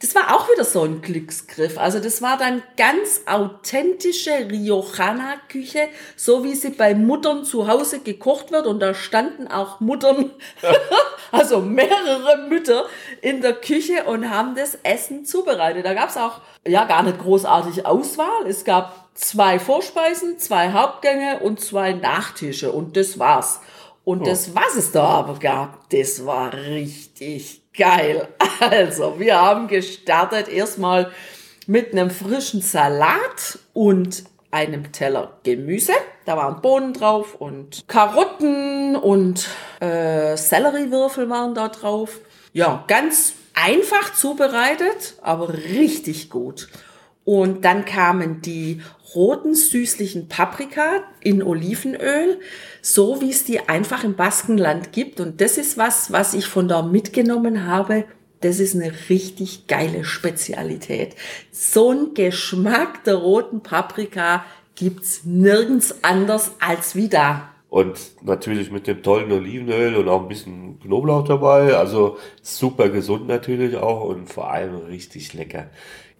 das 0.01 0.15
war 0.15 0.33
auch 0.33 0.49
wieder 0.49 0.63
so 0.63 0.83
ein 0.83 1.01
Glücksgriff. 1.01 1.77
Also 1.77 1.99
das 1.99 2.21
war 2.21 2.37
dann 2.37 2.63
ganz 2.77 3.21
authentische 3.25 4.49
Riojana-Küche, 4.49 5.89
so 6.15 6.45
wie 6.45 6.55
sie 6.55 6.69
bei 6.69 6.95
Muttern 6.95 7.43
zu 7.43 7.67
Hause 7.67 7.99
gekocht 7.99 8.51
wird. 8.51 8.65
Und 8.65 8.79
da 8.79 8.93
standen 8.93 9.47
auch 9.49 9.81
Muttern, 9.81 10.31
also 11.31 11.59
mehrere 11.59 12.47
Mütter 12.47 12.85
in 13.21 13.41
der 13.41 13.53
Küche 13.53 14.05
und 14.05 14.29
haben 14.29 14.55
das 14.55 14.77
Essen 14.83 15.25
zubereitet. 15.25 15.85
Da 15.85 15.93
gab 15.93 16.09
es 16.09 16.17
auch 16.17 16.39
ja 16.65 16.85
gar 16.85 17.03
nicht 17.03 17.19
großartig 17.19 17.85
Auswahl. 17.85 18.47
Es 18.47 18.63
gab 18.63 19.09
zwei 19.15 19.59
Vorspeisen, 19.59 20.39
zwei 20.39 20.71
Hauptgänge 20.71 21.39
und 21.39 21.59
zwei 21.59 21.91
Nachtische 21.91 22.71
und 22.71 22.95
das 22.95 23.19
war's. 23.19 23.59
Und 24.05 24.25
das, 24.25 24.55
was 24.55 24.75
es 24.75 24.91
da 24.91 25.03
aber 25.03 25.37
gab, 25.39 25.89
das 25.89 26.25
war 26.25 26.53
richtig 26.53 27.61
geil. 27.79 28.27
Also, 28.61 29.17
wir 29.21 29.39
haben 29.39 29.69
gestartet 29.69 30.49
erstmal 30.49 31.13
mit 31.65 31.93
einem 31.93 32.09
frischen 32.09 32.61
Salat 32.61 33.57
und 33.71 34.25
einem 34.51 34.91
Teller 34.91 35.39
Gemüse. 35.43 35.93
Da 36.25 36.35
waren 36.35 36.61
Bohnen 36.61 36.91
drauf 36.91 37.35
und 37.35 37.87
Karotten 37.87 38.97
und 38.97 39.47
äh, 39.79 40.35
Selleriewürfel 40.35 41.29
waren 41.29 41.55
da 41.55 41.69
drauf. 41.69 42.19
Ja, 42.51 42.83
ganz 42.87 43.35
einfach 43.53 44.13
zubereitet, 44.13 45.15
aber 45.21 45.53
richtig 45.53 46.29
gut. 46.29 46.67
Und 47.23 47.63
dann 47.63 47.85
kamen 47.85 48.41
die 48.41 48.81
roten 49.15 49.55
süßlichen 49.55 50.27
Paprika 50.27 51.03
in 51.21 51.41
Olivenöl, 51.43 52.39
so 52.81 53.21
wie 53.21 53.29
es 53.29 53.43
die 53.43 53.67
einfach 53.67 54.03
im 54.03 54.15
Baskenland 54.15 54.91
gibt. 54.91 55.19
Und 55.19 55.41
das 55.41 55.57
ist 55.57 55.77
was, 55.77 56.11
was 56.11 56.33
ich 56.33 56.45
von 56.45 56.67
da 56.67 56.81
mitgenommen 56.81 57.65
habe. 57.65 58.05
Das 58.41 58.59
ist 58.59 58.75
eine 58.75 58.91
richtig 59.09 59.67
geile 59.67 60.05
Spezialität. 60.05 61.15
So 61.51 61.91
ein 61.91 62.13
Geschmack 62.13 63.03
der 63.03 63.15
roten 63.15 63.61
Paprika 63.61 64.45
gibt's 64.75 65.21
nirgends 65.25 66.03
anders 66.03 66.51
als 66.59 66.95
wie 66.95 67.09
da. 67.09 67.49
Und 67.69 67.99
natürlich 68.23 68.71
mit 68.71 68.87
dem 68.87 69.03
tollen 69.03 69.31
Olivenöl 69.31 69.95
und 69.95 70.07
auch 70.07 70.23
ein 70.23 70.27
bisschen 70.27 70.79
Knoblauch 70.79 71.27
dabei. 71.27 71.75
Also 71.75 72.17
super 72.41 72.89
gesund 72.89 73.27
natürlich 73.27 73.75
auch 73.75 74.05
und 74.05 74.27
vor 74.27 74.49
allem 74.49 74.75
richtig 74.87 75.33
lecker. 75.33 75.69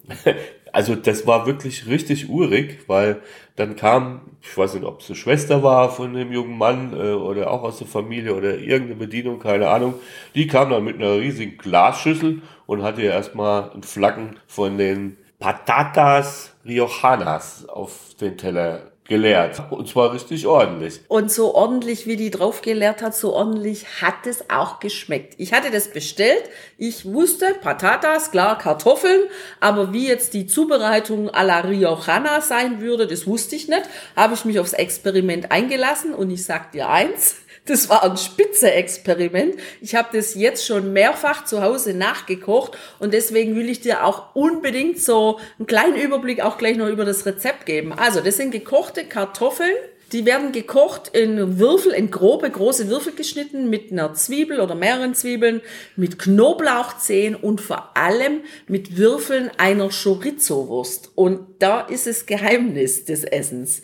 also 0.72 0.94
das 0.94 1.26
war 1.26 1.46
wirklich 1.46 1.86
richtig 1.86 2.28
urig, 2.28 2.80
weil 2.86 3.22
dann 3.56 3.76
kam, 3.76 4.22
ich 4.42 4.56
weiß 4.56 4.74
nicht, 4.74 4.84
ob 4.84 5.00
es 5.00 5.08
eine 5.08 5.16
Schwester 5.16 5.62
war 5.62 5.90
von 5.90 6.14
dem 6.14 6.32
jungen 6.32 6.56
Mann 6.56 6.92
äh, 6.92 7.12
oder 7.12 7.50
auch 7.50 7.62
aus 7.62 7.78
der 7.78 7.86
Familie 7.86 8.34
oder 8.34 8.56
irgendeine 8.56 8.96
Bedienung, 8.96 9.38
keine 9.38 9.68
Ahnung, 9.68 9.94
die 10.34 10.46
kam 10.46 10.70
dann 10.70 10.84
mit 10.84 10.96
einer 10.96 11.16
riesigen 11.16 11.58
Glasschüssel 11.58 12.42
und 12.66 12.82
hatte 12.82 13.02
erstmal 13.02 13.70
ein 13.72 13.82
Flaggen 13.82 14.36
von 14.46 14.78
den 14.78 15.16
Patatas 15.38 16.54
Riojanas 16.66 17.66
auf 17.68 18.14
den 18.20 18.36
Teller 18.36 18.89
geleert. 19.10 19.60
Und 19.70 19.88
zwar 19.88 20.12
richtig 20.14 20.46
ordentlich. 20.46 21.00
Und 21.08 21.32
so 21.32 21.52
ordentlich, 21.54 22.06
wie 22.06 22.16
die 22.16 22.30
drauf 22.30 22.62
geleert 22.62 23.02
hat, 23.02 23.14
so 23.14 23.34
ordentlich 23.34 24.00
hat 24.00 24.24
es 24.24 24.48
auch 24.48 24.78
geschmeckt. 24.78 25.34
Ich 25.36 25.52
hatte 25.52 25.72
das 25.72 25.88
bestellt. 25.88 26.44
Ich 26.78 27.04
wusste, 27.04 27.56
Patatas, 27.60 28.30
klar, 28.30 28.56
Kartoffeln. 28.56 29.22
Aber 29.58 29.92
wie 29.92 30.06
jetzt 30.06 30.32
die 30.32 30.46
Zubereitung 30.46 31.28
à 31.28 31.42
la 31.42 31.58
Riojana 31.58 32.40
sein 32.40 32.80
würde, 32.80 33.08
das 33.08 33.26
wusste 33.26 33.56
ich 33.56 33.68
nicht. 33.68 33.82
Habe 34.14 34.34
ich 34.34 34.44
mich 34.44 34.60
aufs 34.60 34.74
Experiment 34.74 35.50
eingelassen 35.50 36.14
und 36.14 36.30
ich 36.30 36.44
sag 36.44 36.70
dir 36.70 36.88
eins. 36.88 37.34
Das 37.66 37.88
war 37.88 38.02
ein 38.02 38.16
Spitze-Experiment. 38.16 39.54
Ich 39.80 39.94
habe 39.94 40.08
das 40.16 40.34
jetzt 40.34 40.66
schon 40.66 40.92
mehrfach 40.92 41.44
zu 41.44 41.62
Hause 41.62 41.94
nachgekocht 41.94 42.76
und 42.98 43.12
deswegen 43.12 43.54
will 43.54 43.68
ich 43.68 43.80
dir 43.80 44.04
auch 44.04 44.34
unbedingt 44.34 44.98
so 44.98 45.38
einen 45.58 45.66
kleinen 45.66 45.96
Überblick 45.96 46.40
auch 46.40 46.58
gleich 46.58 46.76
noch 46.76 46.88
über 46.88 47.04
das 47.04 47.26
Rezept 47.26 47.66
geben. 47.66 47.92
Also, 47.92 48.20
das 48.20 48.38
sind 48.38 48.50
gekochte 48.50 48.99
Kartoffeln. 49.04 49.74
Die 50.12 50.26
werden 50.26 50.50
gekocht 50.50 51.08
in 51.14 51.60
Würfel, 51.60 51.92
in 51.92 52.10
grobe, 52.10 52.50
große 52.50 52.88
Würfel 52.88 53.12
geschnitten 53.12 53.70
mit 53.70 53.92
einer 53.92 54.12
Zwiebel 54.14 54.58
oder 54.58 54.74
mehreren 54.74 55.14
Zwiebeln, 55.14 55.60
mit 55.94 56.18
Knoblauchzehen 56.18 57.36
und 57.36 57.60
vor 57.60 57.96
allem 57.96 58.40
mit 58.66 58.96
Würfeln 58.96 59.52
einer 59.56 59.88
Chorizo-Wurst. 59.90 61.12
Und 61.14 61.46
da 61.60 61.82
ist 61.82 62.08
das 62.08 62.26
Geheimnis 62.26 63.04
des 63.04 63.22
Essens. 63.22 63.82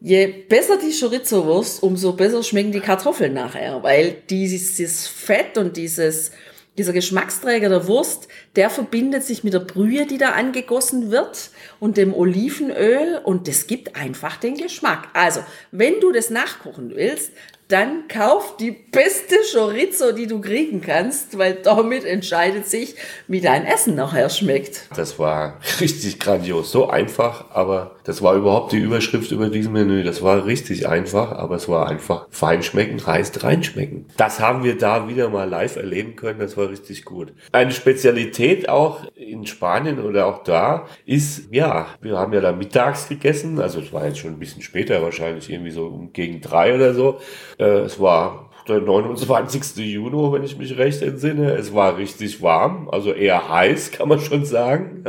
Je 0.00 0.26
besser 0.26 0.78
die 0.78 0.98
Chorizo-Wurst, 0.98 1.82
umso 1.82 2.14
besser 2.14 2.42
schmecken 2.42 2.72
die 2.72 2.80
Kartoffeln 2.80 3.34
nachher, 3.34 3.82
weil 3.82 4.16
dieses 4.30 5.06
Fett 5.06 5.58
und 5.58 5.76
dieses, 5.76 6.32
dieser 6.78 6.92
Geschmacksträger 6.92 7.68
der 7.68 7.86
Wurst, 7.86 8.28
der 8.56 8.70
verbindet 8.70 9.24
sich 9.24 9.44
mit 9.44 9.52
der 9.52 9.60
Brühe, 9.60 10.06
die 10.06 10.18
da 10.18 10.30
angegossen 10.30 11.10
wird 11.10 11.50
und 11.78 11.96
dem 11.96 12.14
Olivenöl 12.14 13.20
und 13.22 13.48
das 13.48 13.66
gibt 13.66 13.96
einfach 13.96 14.36
den 14.36 14.56
Geschmack. 14.56 15.08
Also, 15.12 15.40
wenn 15.72 16.00
du 16.00 16.12
das 16.12 16.30
nachkochen 16.30 16.94
willst, 16.94 17.32
dann 17.70 18.08
kauf 18.08 18.56
die 18.58 18.72
beste 18.72 19.36
Chorizo, 19.52 20.12
die 20.12 20.26
du 20.26 20.40
kriegen 20.40 20.80
kannst, 20.80 21.38
weil 21.38 21.54
damit 21.54 22.04
entscheidet 22.04 22.66
sich, 22.66 22.96
wie 23.28 23.40
dein 23.40 23.64
Essen 23.64 23.94
nachher 23.94 24.28
schmeckt. 24.28 24.88
Das 24.96 25.18
war 25.18 25.60
richtig 25.80 26.18
grandios, 26.18 26.72
so 26.72 26.88
einfach, 26.88 27.50
aber 27.52 27.96
das 28.04 28.22
war 28.22 28.34
überhaupt 28.34 28.72
die 28.72 28.78
Überschrift 28.78 29.30
über 29.30 29.48
diesem 29.48 29.72
Menü. 29.72 30.02
Das 30.02 30.22
war 30.22 30.46
richtig 30.46 30.88
einfach, 30.88 31.32
aber 31.32 31.56
es 31.56 31.68
war 31.68 31.88
einfach 31.88 32.26
feinschmecken 32.30 33.06
heißt 33.06 33.44
reinschmecken. 33.44 34.06
Das 34.16 34.40
haben 34.40 34.64
wir 34.64 34.76
da 34.76 35.08
wieder 35.08 35.28
mal 35.28 35.48
live 35.48 35.76
erleben 35.76 36.16
können, 36.16 36.40
das 36.40 36.56
war 36.56 36.68
richtig 36.68 37.04
gut. 37.04 37.32
Eine 37.52 37.72
Spezialität 37.72 38.68
auch 38.68 39.04
in 39.14 39.46
Spanien 39.46 40.00
oder 40.00 40.26
auch 40.26 40.42
da 40.42 40.86
ist, 41.06 41.52
ja, 41.52 41.86
wir 42.00 42.18
haben 42.18 42.32
ja 42.32 42.40
da 42.40 42.52
mittags 42.52 43.08
gegessen, 43.08 43.60
also 43.60 43.80
es 43.80 43.92
war 43.92 44.06
jetzt 44.06 44.18
schon 44.18 44.32
ein 44.32 44.38
bisschen 44.38 44.62
später, 44.62 45.02
wahrscheinlich 45.02 45.48
irgendwie 45.50 45.70
so 45.70 46.08
gegen 46.12 46.40
drei 46.40 46.74
oder 46.74 46.94
so. 46.94 47.20
Äh, 47.60 47.80
es 47.80 48.00
war 48.00 48.50
der 48.66 48.80
29. 48.80 49.76
Juni, 49.76 50.32
wenn 50.32 50.44
ich 50.44 50.56
mich 50.56 50.76
recht 50.78 51.02
entsinne. 51.02 51.52
Es 51.52 51.74
war 51.74 51.96
richtig 51.96 52.42
warm, 52.42 52.88
also 52.90 53.12
eher 53.12 53.48
heiß, 53.48 53.92
kann 53.92 54.08
man 54.08 54.20
schon 54.20 54.44
sagen. 54.44 55.04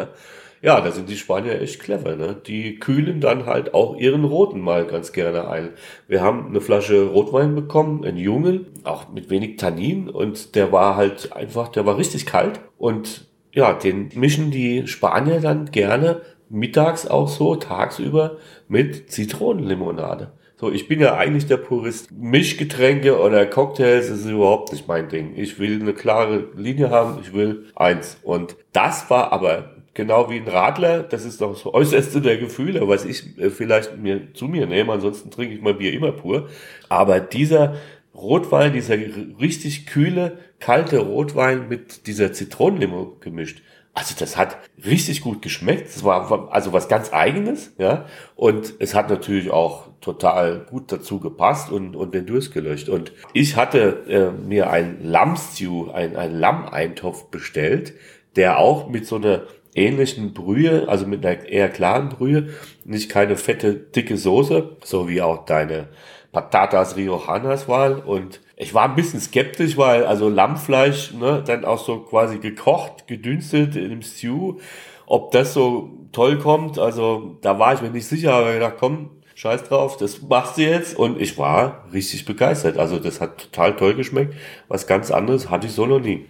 Ja, 0.62 0.80
da 0.80 0.92
sind 0.92 1.10
die 1.10 1.18
Spanier 1.18 1.60
echt 1.60 1.80
clever. 1.80 2.16
Ne? 2.16 2.36
Die 2.46 2.78
kühlen 2.80 3.20
dann 3.20 3.48
halt 3.48 3.74
auch 3.74 3.96
ihren 3.96 4.26
Roten 4.26 4.60
mal 4.60 4.86
ganz 4.86 5.12
gerne 5.12 5.48
ein. 5.48 5.70
Wir 6.08 6.22
haben 6.22 6.48
eine 6.48 6.62
Flasche 6.62 7.08
Rotwein 7.08 7.56
bekommen, 7.56 8.06
einen 8.06 8.18
Jungen, 8.18 8.68
auch 8.84 9.10
mit 9.10 9.30
wenig 9.32 9.58
Tannin 9.58 10.08
und 10.10 10.54
der 10.56 10.72
war 10.72 10.98
halt 10.98 11.34
einfach, 11.34 11.70
der 11.70 11.86
war 11.86 11.98
richtig 11.98 12.28
kalt 12.28 12.60
und 12.78 13.28
ja, 13.54 13.74
den 13.74 14.12
mischen 14.14 14.52
die 14.52 14.88
Spanier 14.88 15.42
dann 15.42 15.72
gerne 15.72 16.22
mittags 16.52 17.08
auch 17.08 17.28
so, 17.28 17.56
tagsüber 17.56 18.38
mit 18.72 19.12
Zitronenlimonade. 19.12 20.32
So, 20.56 20.72
ich 20.72 20.88
bin 20.88 21.02
ja 21.02 21.18
eigentlich 21.18 21.46
der 21.46 21.58
Purist. 21.58 22.10
Mischgetränke 22.12 23.20
oder 23.20 23.46
Cocktails 23.46 24.10
ist 24.10 24.26
überhaupt 24.26 24.72
nicht 24.72 24.88
mein 24.88 25.10
Ding. 25.10 25.34
Ich 25.36 25.60
will 25.60 25.82
eine 25.82 25.94
klare 25.94 26.48
Linie 26.56 26.90
haben, 26.90 27.20
ich 27.22 27.34
will 27.34 27.66
eins. 27.76 28.18
Und 28.24 28.56
das 28.72 29.10
war 29.10 29.34
aber 29.34 29.76
genau 29.94 30.30
wie 30.30 30.38
ein 30.38 30.48
Radler, 30.48 31.04
das 31.04 31.26
ist 31.26 31.42
doch 31.42 31.52
das 31.52 31.66
äußerste 31.66 32.22
der 32.22 32.38
Gefühle, 32.38 32.88
was 32.88 33.04
ich 33.04 33.38
äh, 33.38 33.50
vielleicht 33.50 33.98
mir 33.98 34.34
zu 34.34 34.48
mir 34.48 34.68
nehme, 34.68 34.94
ansonsten 34.94 35.32
trinke 35.32 35.56
ich 35.56 35.62
mein 35.62 35.78
Bier 35.78 35.92
immer 35.92 36.14
pur. 36.14 36.48
Aber 36.88 37.20
dieser 37.20 37.76
Rotwein, 38.16 38.72
dieser 38.72 38.96
richtig 39.42 39.86
kühle, 39.86 40.38
kalte 40.60 41.00
Rotwein 41.00 41.68
mit 41.68 42.08
dieser 42.08 42.32
Zitronenlimo 42.32 43.18
gemischt, 43.20 43.62
also 43.94 44.16
das 44.18 44.38
hat 44.38 44.58
richtig 44.86 45.22
gut 45.22 45.42
geschmeckt. 45.42 45.90
Es 45.90 46.04
war 46.04 46.50
also 46.52 46.72
was 46.72 46.88
ganz 46.88 47.12
eigenes, 47.12 47.74
ja. 47.78 48.06
Und 48.36 48.74
es 48.80 48.96
hat 48.96 49.10
natürlich 49.10 49.52
auch 49.52 49.88
total 50.00 50.66
gut 50.70 50.92
dazu 50.92 51.20
gepasst 51.20 51.72
und, 51.72 51.96
und 51.96 52.14
den 52.14 52.26
Durst 52.26 52.54
gelöscht. 52.54 52.90
Und 52.90 53.12
ich 53.34 53.58
hatte 53.58 54.04
äh, 54.08 54.32
mir 54.32 54.70
ein 54.70 55.04
Lammstew, 55.04 55.92
ein, 55.92 56.16
ein 56.16 56.34
Lammeintopf 56.34 57.26
bestellt, 57.26 57.94
der 58.36 58.60
auch 58.60 58.88
mit 58.88 59.06
so 59.06 59.18
einer 59.18 59.44
ähnlichen 59.76 60.34
Brühe, 60.34 60.88
also 60.88 61.06
mit 61.06 61.26
einer 61.26 61.46
eher 61.46 61.70
klaren 61.70 62.10
Brühe, 62.10 62.50
nicht 62.86 63.10
keine 63.10 63.36
fette, 63.36 63.76
dicke 63.76 64.18
Soße, 64.18 64.78
so 64.84 65.08
wie 65.08 65.22
auch 65.22 65.46
deine 65.46 65.90
Patatas 66.32 66.96
Riojanas 66.96 67.68
waren. 67.68 68.02
Und 68.02 68.42
ich 68.62 68.76
war 68.76 68.84
ein 68.84 68.96
bisschen 68.96 69.20
skeptisch, 69.20 69.76
weil 69.76 70.06
also 70.06 70.30
Lammfleisch, 70.30 71.14
ne, 71.14 71.44
dann 71.46 71.66
auch 71.66 71.84
so 71.84 72.00
quasi 72.00 72.38
gekocht, 72.38 73.08
gedünstet 73.08 73.76
in 73.76 73.86
einem 73.86 74.02
Stew. 74.04 74.60
ob 75.08 75.32
das 75.32 75.54
so 75.54 75.90
toll 76.12 76.38
kommt. 76.38 76.78
Also 76.78 77.38
da 77.42 77.58
war 77.60 77.74
ich 77.74 77.82
mir 77.82 77.90
nicht 77.90 78.06
sicher, 78.08 78.34
aber 78.34 78.50
ich 78.50 78.54
gedacht, 78.54 78.76
komm, 78.80 79.10
scheiß 79.36 79.64
drauf, 79.64 79.98
das 79.98 80.22
machst 80.22 80.58
du 80.58 80.62
jetzt. 80.62 80.96
Und 80.96 81.20
ich 81.20 81.38
war 81.38 81.86
richtig 81.92 82.26
begeistert. 82.26 82.78
Also 82.78 83.00
das 83.00 83.20
hat 83.20 83.40
total 83.40 83.76
toll 83.76 83.96
geschmeckt. 83.96 84.36
Was 84.68 84.86
ganz 84.88 85.10
anderes 85.12 85.50
hatte 85.50 85.68
ich 85.68 85.74
so 85.74 85.86
noch 85.88 86.00
nie. 86.00 86.28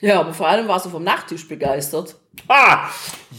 Ja, 0.00 0.20
aber 0.20 0.34
vor 0.34 0.48
allem 0.48 0.68
warst 0.68 0.86
du 0.86 0.90
vom 0.90 1.02
Nachtisch 1.02 1.48
begeistert. 1.48 2.16
Ah, 2.46 2.88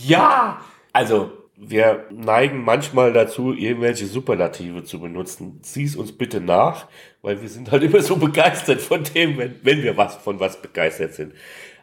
ja! 0.03 0.61
Also, 0.93 1.31
wir 1.63 2.05
neigen 2.09 2.63
manchmal 2.63 3.13
dazu, 3.13 3.53
irgendwelche 3.53 4.07
Superlative 4.07 4.83
zu 4.83 4.99
benutzen. 4.99 5.59
Sieh's 5.61 5.95
uns 5.95 6.11
bitte 6.11 6.41
nach, 6.41 6.87
weil 7.21 7.41
wir 7.41 7.49
sind 7.49 7.71
halt 7.71 7.83
immer 7.83 8.01
so 8.01 8.15
begeistert 8.15 8.81
von 8.81 9.03
dem, 9.03 9.37
wenn, 9.37 9.55
wenn 9.61 9.83
wir 9.83 9.95
was, 9.95 10.15
von 10.15 10.39
was 10.39 10.61
begeistert 10.61 11.13
sind. 11.13 11.33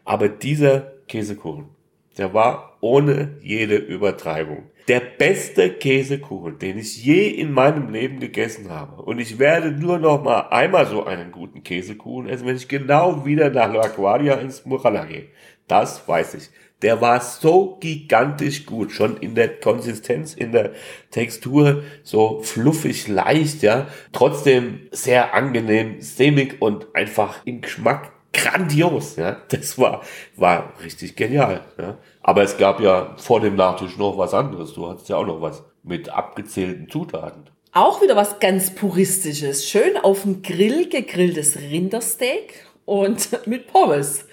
Aber 0.04 0.28
dieser 0.28 0.92
Käsekuchen, 1.06 1.66
der 2.16 2.35
war 2.35 2.76
ohne 2.80 3.37
jede 3.40 3.76
Übertreibung 3.76 4.64
der 4.88 5.00
beste 5.00 5.70
Käsekuchen, 5.70 6.58
den 6.58 6.78
ich 6.78 7.04
je 7.04 7.28
in 7.28 7.52
meinem 7.52 7.90
Leben 7.92 8.20
gegessen 8.20 8.70
habe. 8.70 9.02
Und 9.02 9.18
ich 9.18 9.38
werde 9.38 9.70
nur 9.70 9.99
noch 9.99 10.23
mal 10.23 10.49
einmal 10.49 10.87
so 10.87 11.04
einen 11.04 11.30
guten 11.30 11.62
Käsekuchen 11.62 12.28
essen, 12.28 12.47
wenn 12.47 12.56
ich 12.56 12.68
genau 12.68 13.25
wieder 13.26 13.50
nach 13.50 13.73
La 13.73 13.88
Guardia 13.88 14.35
ins 14.37 14.64
Murala 14.64 15.04
gehe. 15.04 15.26
Das 15.66 16.08
weiß 16.08 16.35
ich. 16.35 16.49
Der 16.82 17.00
war 17.00 17.20
so 17.20 17.76
gigantisch 17.80 18.64
gut, 18.64 18.92
schon 18.92 19.16
in 19.16 19.35
der 19.35 19.58
Konsistenz, 19.58 20.35
in 20.35 20.52
der 20.52 20.73
Textur, 21.11 21.82
so 22.04 22.40
fluffig 22.42 23.08
leicht, 23.08 23.62
ja. 23.62 23.88
Trotzdem 24.12 24.88
sehr 24.92 25.35
angenehm, 25.35 26.00
sämig 26.00 26.62
und 26.62 26.87
einfach 26.94 27.44
im 27.44 27.62
Geschmack 27.62 28.12
grandios, 28.32 29.16
ja. 29.16 29.38
Das 29.49 29.76
war, 29.78 30.02
war 30.37 30.73
richtig 30.85 31.16
genial, 31.16 31.62
ja. 31.78 31.99
Aber 32.23 32.42
es 32.42 32.56
gab 32.58 32.80
ja 32.80 33.16
vor 33.16 33.40
dem 33.40 33.56
Nachtisch 33.56 33.97
noch 33.97 34.16
was 34.16 34.32
anderes. 34.32 34.75
Du 34.75 34.88
hattest 34.88 35.08
ja 35.08 35.16
auch 35.16 35.26
noch 35.26 35.40
was 35.40 35.64
mit 35.82 36.11
abgezählten 36.11 36.88
Zutaten. 36.88 37.50
Auch 37.73 38.00
wieder 38.02 38.16
was 38.16 38.38
ganz 38.38 38.75
Puristisches. 38.75 39.68
Schön 39.68 39.97
auf 39.97 40.23
dem 40.23 40.42
Grill 40.42 40.88
gegrilltes 40.88 41.58
Rindersteak 41.58 42.66
und 42.85 43.28
mit 43.47 43.66
Pommes. 43.66 44.27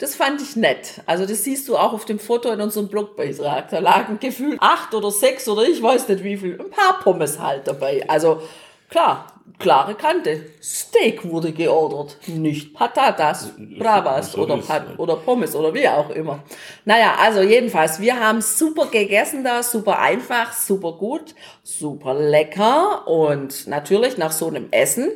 Das 0.00 0.14
fand 0.14 0.40
ich 0.40 0.56
nett. 0.56 1.02
Also 1.04 1.26
das 1.26 1.44
siehst 1.44 1.68
du 1.68 1.76
auch 1.76 1.92
auf 1.92 2.06
dem 2.06 2.18
Foto 2.18 2.50
in 2.50 2.60
unserem 2.62 2.88
Blogbeitrag. 2.88 3.68
Da 3.68 3.80
lagen 3.80 4.18
gefühlt 4.18 4.58
acht 4.60 4.94
oder 4.94 5.10
sechs 5.10 5.46
oder 5.46 5.62
ich 5.62 5.82
weiß 5.82 6.08
nicht 6.08 6.24
wie 6.24 6.38
viel, 6.38 6.58
ein 6.58 6.70
paar 6.70 7.00
Pommes 7.00 7.38
halt 7.38 7.68
dabei. 7.68 8.02
Also 8.08 8.40
klar, 8.88 9.26
klare 9.58 9.94
Kante. 9.94 10.46
Steak 10.62 11.28
wurde 11.28 11.52
geordert, 11.52 12.16
nicht 12.26 12.72
Patatas, 12.72 13.50
Bravas 13.78 14.38
oder, 14.38 14.56
Pat 14.56 14.98
oder 14.98 15.16
Pommes 15.16 15.54
oder 15.54 15.74
wie 15.74 15.86
auch 15.86 16.08
immer. 16.08 16.44
Naja, 16.86 17.16
also 17.20 17.42
jedenfalls, 17.42 18.00
wir 18.00 18.18
haben 18.18 18.40
super 18.40 18.86
gegessen 18.86 19.44
da, 19.44 19.62
super 19.62 19.98
einfach, 19.98 20.54
super 20.54 20.92
gut, 20.92 21.34
super 21.62 22.14
lecker 22.14 23.06
und 23.06 23.66
natürlich 23.66 24.16
nach 24.16 24.32
so 24.32 24.48
einem 24.48 24.68
Essen 24.70 25.10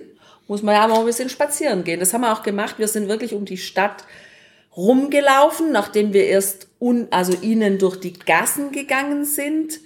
muss 0.47 0.63
man 0.63 0.75
ja 0.75 0.87
mal 0.87 1.01
ein 1.01 1.07
bisschen 1.07 1.31
spazieren 1.31 1.85
gehen. 1.85 2.01
Das 2.01 2.13
haben 2.13 2.21
wir 2.21 2.31
auch 2.31 2.43
gemacht. 2.43 2.75
Wir 2.77 2.87
sind 2.87 3.09
wirklich 3.09 3.33
um 3.33 3.47
die 3.47 3.57
Stadt 3.57 4.05
rumgelaufen, 4.77 5.73
nachdem 5.73 6.13
wir 6.13 6.27
erst 6.27 6.69
un, 6.81 7.09
also 7.11 7.33
ihnen 7.41 7.79
durch 7.79 7.99
die 7.99 8.13
Gassen 8.13 8.73
gegangen 8.73 9.25
sind. 9.25 9.81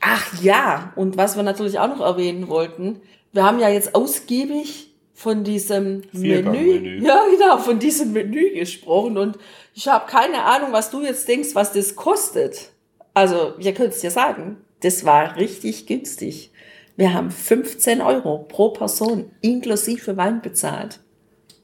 Ach 0.00 0.42
ja, 0.42 0.92
und 0.96 1.16
was 1.16 1.36
wir 1.36 1.42
natürlich 1.42 1.78
auch 1.78 1.88
noch 1.88 2.04
erwähnen 2.04 2.48
wollten, 2.48 3.00
wir 3.32 3.44
haben 3.44 3.58
ja 3.58 3.68
jetzt 3.68 3.94
ausgiebig 3.94 4.94
von 5.14 5.44
diesem 5.44 6.02
Menü, 6.12 6.50
Menü, 6.50 7.06
ja 7.06 7.24
genau, 7.30 7.58
von 7.58 7.78
diesem 7.78 8.12
Menü 8.12 8.52
gesprochen 8.54 9.16
und 9.16 9.38
ich 9.74 9.88
habe 9.88 10.10
keine 10.10 10.42
Ahnung, 10.42 10.72
was 10.72 10.90
du 10.90 11.02
jetzt 11.02 11.26
denkst, 11.28 11.50
was 11.54 11.72
das 11.72 11.96
kostet. 11.96 12.70
Also, 13.14 13.54
ihr 13.58 13.72
könnt 13.74 13.94
es 13.94 14.00
dir 14.00 14.10
sagen, 14.10 14.58
das 14.80 15.04
war 15.04 15.36
richtig 15.36 15.86
günstig. 15.86 16.50
Wir 16.96 17.14
haben 17.14 17.30
15 17.30 18.00
Euro 18.00 18.38
pro 18.38 18.70
Person 18.70 19.30
inklusive 19.40 20.16
Wein 20.16 20.42
bezahlt. 20.42 21.00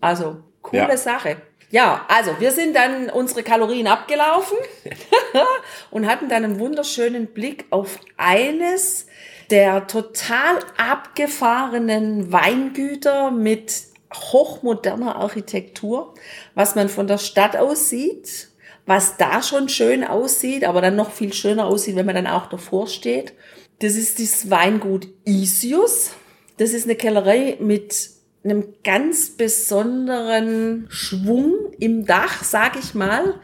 Also, 0.00 0.38
coole 0.62 0.88
ja. 0.88 0.96
Sache. 0.96 1.36
Ja, 1.70 2.04
also 2.08 2.32
wir 2.40 2.50
sind 2.50 2.74
dann 2.74 3.10
unsere 3.10 3.44
Kalorien 3.44 3.86
abgelaufen 3.86 4.58
und 5.92 6.06
hatten 6.08 6.28
dann 6.28 6.44
einen 6.44 6.58
wunderschönen 6.58 7.28
Blick 7.28 7.66
auf 7.70 8.00
eines 8.16 9.06
der 9.50 9.86
total 9.86 10.58
abgefahrenen 10.76 12.32
Weingüter 12.32 13.30
mit 13.30 13.84
hochmoderner 14.12 15.16
Architektur, 15.16 16.14
was 16.54 16.74
man 16.74 16.88
von 16.88 17.06
der 17.06 17.18
Stadt 17.18 17.56
aus 17.56 17.88
sieht, 17.88 18.48
was 18.86 19.16
da 19.16 19.40
schon 19.40 19.68
schön 19.68 20.02
aussieht, 20.02 20.64
aber 20.64 20.80
dann 20.80 20.96
noch 20.96 21.12
viel 21.12 21.32
schöner 21.32 21.66
aussieht, 21.66 21.94
wenn 21.94 22.06
man 22.06 22.16
dann 22.16 22.26
auch 22.26 22.46
davor 22.46 22.88
steht. 22.88 23.32
Das 23.80 23.94
ist 23.94 24.18
das 24.18 24.50
Weingut 24.50 25.06
Isius. 25.24 26.10
Das 26.58 26.72
ist 26.72 26.84
eine 26.84 26.96
Kellerei 26.96 27.56
mit 27.60 28.10
einem 28.42 28.64
ganz 28.84 29.30
besonderen 29.30 30.86
Schwung 30.88 31.54
im 31.78 32.06
Dach, 32.06 32.42
sag 32.42 32.78
ich 32.78 32.94
mal. 32.94 33.34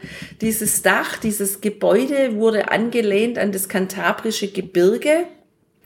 Dieses 0.41 0.81
Dach, 0.81 1.17
dieses 1.17 1.61
Gebäude 1.61 2.35
wurde 2.35 2.71
angelehnt 2.71 3.37
an 3.37 3.51
das 3.51 3.69
kantabrische 3.69 4.47
Gebirge 4.47 5.25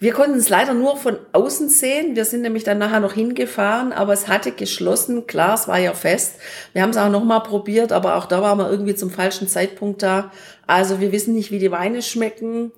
wir 0.01 0.13
konnten 0.13 0.39
es 0.39 0.49
leider 0.49 0.73
nur 0.73 0.97
von 0.97 1.19
außen 1.31 1.69
sehen. 1.69 2.15
Wir 2.15 2.25
sind 2.25 2.41
nämlich 2.41 2.63
dann 2.63 2.79
nachher 2.79 3.01
noch 3.01 3.13
hingefahren, 3.13 3.93
aber 3.93 4.13
es 4.13 4.27
hatte 4.27 4.51
geschlossen. 4.51 5.27
Klar, 5.27 5.53
es 5.53 5.67
war 5.67 5.77
ja 5.77 5.93
fest. 5.93 6.37
Wir 6.73 6.81
haben 6.81 6.89
es 6.89 6.97
auch 6.97 7.11
noch 7.11 7.23
mal 7.23 7.41
probiert, 7.41 7.91
aber 7.91 8.15
auch 8.15 8.25
da 8.25 8.41
waren 8.41 8.57
wir 8.57 8.71
irgendwie 8.71 8.95
zum 8.95 9.11
falschen 9.11 9.47
Zeitpunkt 9.47 10.01
da. 10.01 10.31
Also 10.65 11.01
wir 11.01 11.11
wissen 11.11 11.35
nicht, 11.35 11.51
wie 11.51 11.59
die 11.59 11.69
Weine 11.69 12.01
schmecken, 12.01 12.71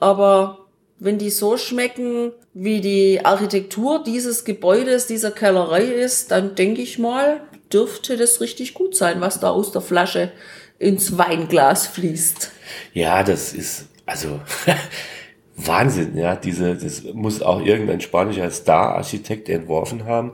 aber 0.00 0.63
wenn 0.98 1.18
die 1.18 1.30
so 1.30 1.56
schmecken, 1.56 2.32
wie 2.52 2.80
die 2.80 3.24
Architektur 3.24 4.02
dieses 4.02 4.44
Gebäudes, 4.44 5.06
dieser 5.06 5.30
Kellerei 5.30 5.84
ist, 5.84 6.30
dann 6.30 6.54
denke 6.54 6.82
ich 6.82 6.98
mal, 6.98 7.40
dürfte 7.72 8.16
das 8.16 8.40
richtig 8.40 8.74
gut 8.74 8.94
sein, 8.96 9.20
was 9.20 9.40
da 9.40 9.50
aus 9.50 9.72
der 9.72 9.80
Flasche 9.80 10.32
ins 10.78 11.18
Weinglas 11.18 11.86
fließt. 11.88 12.52
Ja, 12.92 13.22
das 13.22 13.52
ist, 13.52 13.86
also 14.06 14.40
Wahnsinn, 15.56 16.16
ja, 16.16 16.36
diese, 16.36 16.74
das 16.76 17.02
muss 17.12 17.42
auch 17.42 17.60
irgendein 17.60 18.00
spanischer 18.00 18.50
Star-Architekt 18.50 19.48
entworfen 19.48 20.04
haben. 20.04 20.32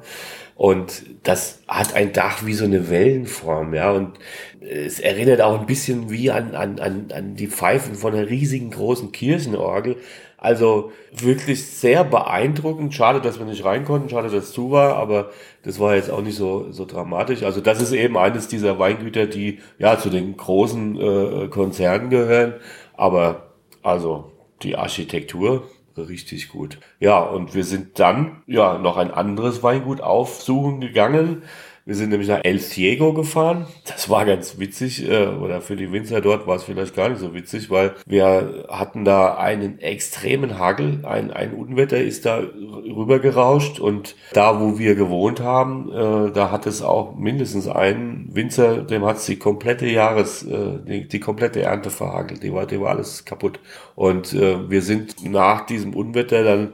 Und 0.61 1.05
das 1.23 1.63
hat 1.69 1.95
ein 1.95 2.13
Dach 2.13 2.45
wie 2.45 2.53
so 2.53 2.67
eine 2.67 2.91
Wellenform, 2.91 3.73
ja, 3.73 3.93
und 3.93 4.19
es 4.61 5.01
erinnert 5.01 5.41
auch 5.41 5.59
ein 5.59 5.65
bisschen 5.65 6.11
wie 6.11 6.31
an, 6.31 6.55
an, 6.55 6.79
an, 6.79 7.07
an 7.15 7.35
die 7.35 7.47
Pfeifen 7.47 7.95
von 7.95 8.13
einer 8.13 8.29
riesigen 8.29 8.71
großen 8.71 9.11
Kirchenorgel. 9.11 9.97
Also 10.37 10.93
wirklich 11.13 11.65
sehr 11.65 12.05
beeindruckend. 12.05 12.93
Schade, 12.93 13.23
dass 13.23 13.39
wir 13.39 13.47
nicht 13.47 13.65
rein 13.65 13.87
konnten, 13.87 14.11
schade, 14.11 14.29
dass 14.29 14.49
es 14.49 14.53
zu 14.53 14.71
war, 14.71 14.97
aber 14.97 15.31
das 15.63 15.81
war 15.81 15.95
jetzt 15.95 16.11
auch 16.11 16.21
nicht 16.21 16.37
so, 16.37 16.71
so 16.73 16.85
dramatisch. 16.85 17.43
Also 17.43 17.63
das 17.63 17.81
ist 17.81 17.93
eben 17.93 18.19
eines 18.19 18.47
dieser 18.47 18.79
Weingüter, 18.79 19.25
die 19.25 19.61
ja 19.79 19.99
zu 19.99 20.11
den 20.11 20.37
großen 20.37 21.01
äh, 21.01 21.49
Konzernen 21.49 22.11
gehören. 22.11 22.53
Aber 22.99 23.55
also 23.83 24.31
die 24.61 24.77
Architektur 24.77 25.63
richtig 25.97 26.49
gut. 26.49 26.79
Ja, 26.99 27.19
und 27.21 27.55
wir 27.55 27.65
sind 27.65 27.99
dann 27.99 28.43
ja 28.47 28.79
noch 28.79 28.97
ein 28.97 29.11
anderes 29.11 29.63
Weingut 29.63 30.01
aufsuchen 30.01 30.81
gegangen. 30.81 31.43
Wir 31.91 31.97
sind 31.97 32.11
nämlich 32.11 32.29
nach 32.29 32.45
El 32.45 32.61
Ciego 32.61 33.13
gefahren. 33.13 33.67
Das 33.85 34.09
war 34.09 34.25
ganz 34.25 34.61
witzig, 34.61 35.11
äh, 35.11 35.27
oder 35.27 35.61
für 35.61 35.75
die 35.75 35.91
Winzer 35.91 36.21
dort 36.21 36.47
war 36.47 36.55
es 36.55 36.63
vielleicht 36.63 36.95
gar 36.95 37.09
nicht 37.09 37.19
so 37.19 37.35
witzig, 37.35 37.69
weil 37.69 37.97
wir 38.07 38.67
hatten 38.69 39.05
da 39.05 39.35
einen 39.35 39.81
extremen 39.81 40.57
Hagel. 40.57 41.01
Ein, 41.03 41.33
ein 41.33 41.53
Unwetter 41.53 41.99
ist 41.99 42.27
da 42.27 42.39
rübergerauscht 42.39 43.81
und 43.81 44.15
da, 44.33 44.61
wo 44.61 44.79
wir 44.79 44.95
gewohnt 44.95 45.41
haben, 45.41 45.91
äh, 45.91 46.31
da 46.31 46.53
hat 46.53 46.69
es 46.69 46.81
auch 46.81 47.17
mindestens 47.17 47.67
einen 47.67 48.29
Winzer, 48.33 48.83
dem 48.83 49.05
hat 49.05 49.17
es 49.17 49.27
die 49.27 49.41
komplette 49.41 49.89
Jahres, 49.89 50.45
äh, 50.45 50.79
die, 50.87 51.09
die 51.09 51.19
komplette 51.19 51.63
Ernte 51.63 51.91
verhagelt. 51.91 52.45
Die 52.45 52.53
war, 52.53 52.67
die 52.67 52.81
war 52.81 52.91
alles 52.91 53.25
kaputt. 53.25 53.59
Und 53.97 54.33
äh, 54.33 54.71
wir 54.71 54.83
sind 54.83 55.29
nach 55.29 55.67
diesem 55.67 55.95
Unwetter 55.95 56.45
dann 56.45 56.73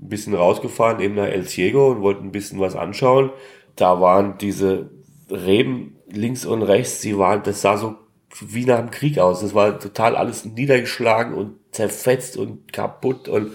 ein 0.00 0.08
bisschen 0.10 0.34
rausgefahren, 0.34 1.00
eben 1.00 1.14
nach 1.14 1.24
El 1.24 1.46
Ciego 1.46 1.90
und 1.90 2.02
wollten 2.02 2.26
ein 2.26 2.32
bisschen 2.32 2.60
was 2.60 2.76
anschauen 2.76 3.30
da 3.80 4.00
waren 4.00 4.38
diese 4.38 4.90
Reben 5.30 5.96
links 6.10 6.44
und 6.44 6.62
rechts, 6.62 7.00
sie 7.00 7.18
waren, 7.18 7.42
das 7.42 7.60
sah 7.60 7.76
so 7.76 7.96
wie 8.40 8.64
nach 8.64 8.78
dem 8.78 8.90
Krieg 8.90 9.18
aus. 9.18 9.40
Das 9.40 9.54
war 9.54 9.78
total 9.78 10.16
alles 10.16 10.44
niedergeschlagen 10.44 11.34
und 11.34 11.56
zerfetzt 11.72 12.36
und 12.36 12.72
kaputt 12.72 13.28
und 13.28 13.52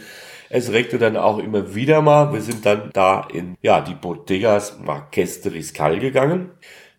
es 0.50 0.72
regte 0.72 1.00
dann 1.00 1.18
auch 1.18 1.40
immer 1.40 1.74
wieder 1.74 2.02
mal. 2.02 2.32
Wir 2.32 2.42
sind 2.42 2.66
dann 2.66 2.92
da 2.94 3.28
in, 3.32 3.56
ja, 3.62 3.82
die 3.82 3.96
Bodegas 3.96 4.80
Marques 4.80 5.42
de 5.42 5.52
Riscal 5.52 6.00
gegangen, 6.00 6.52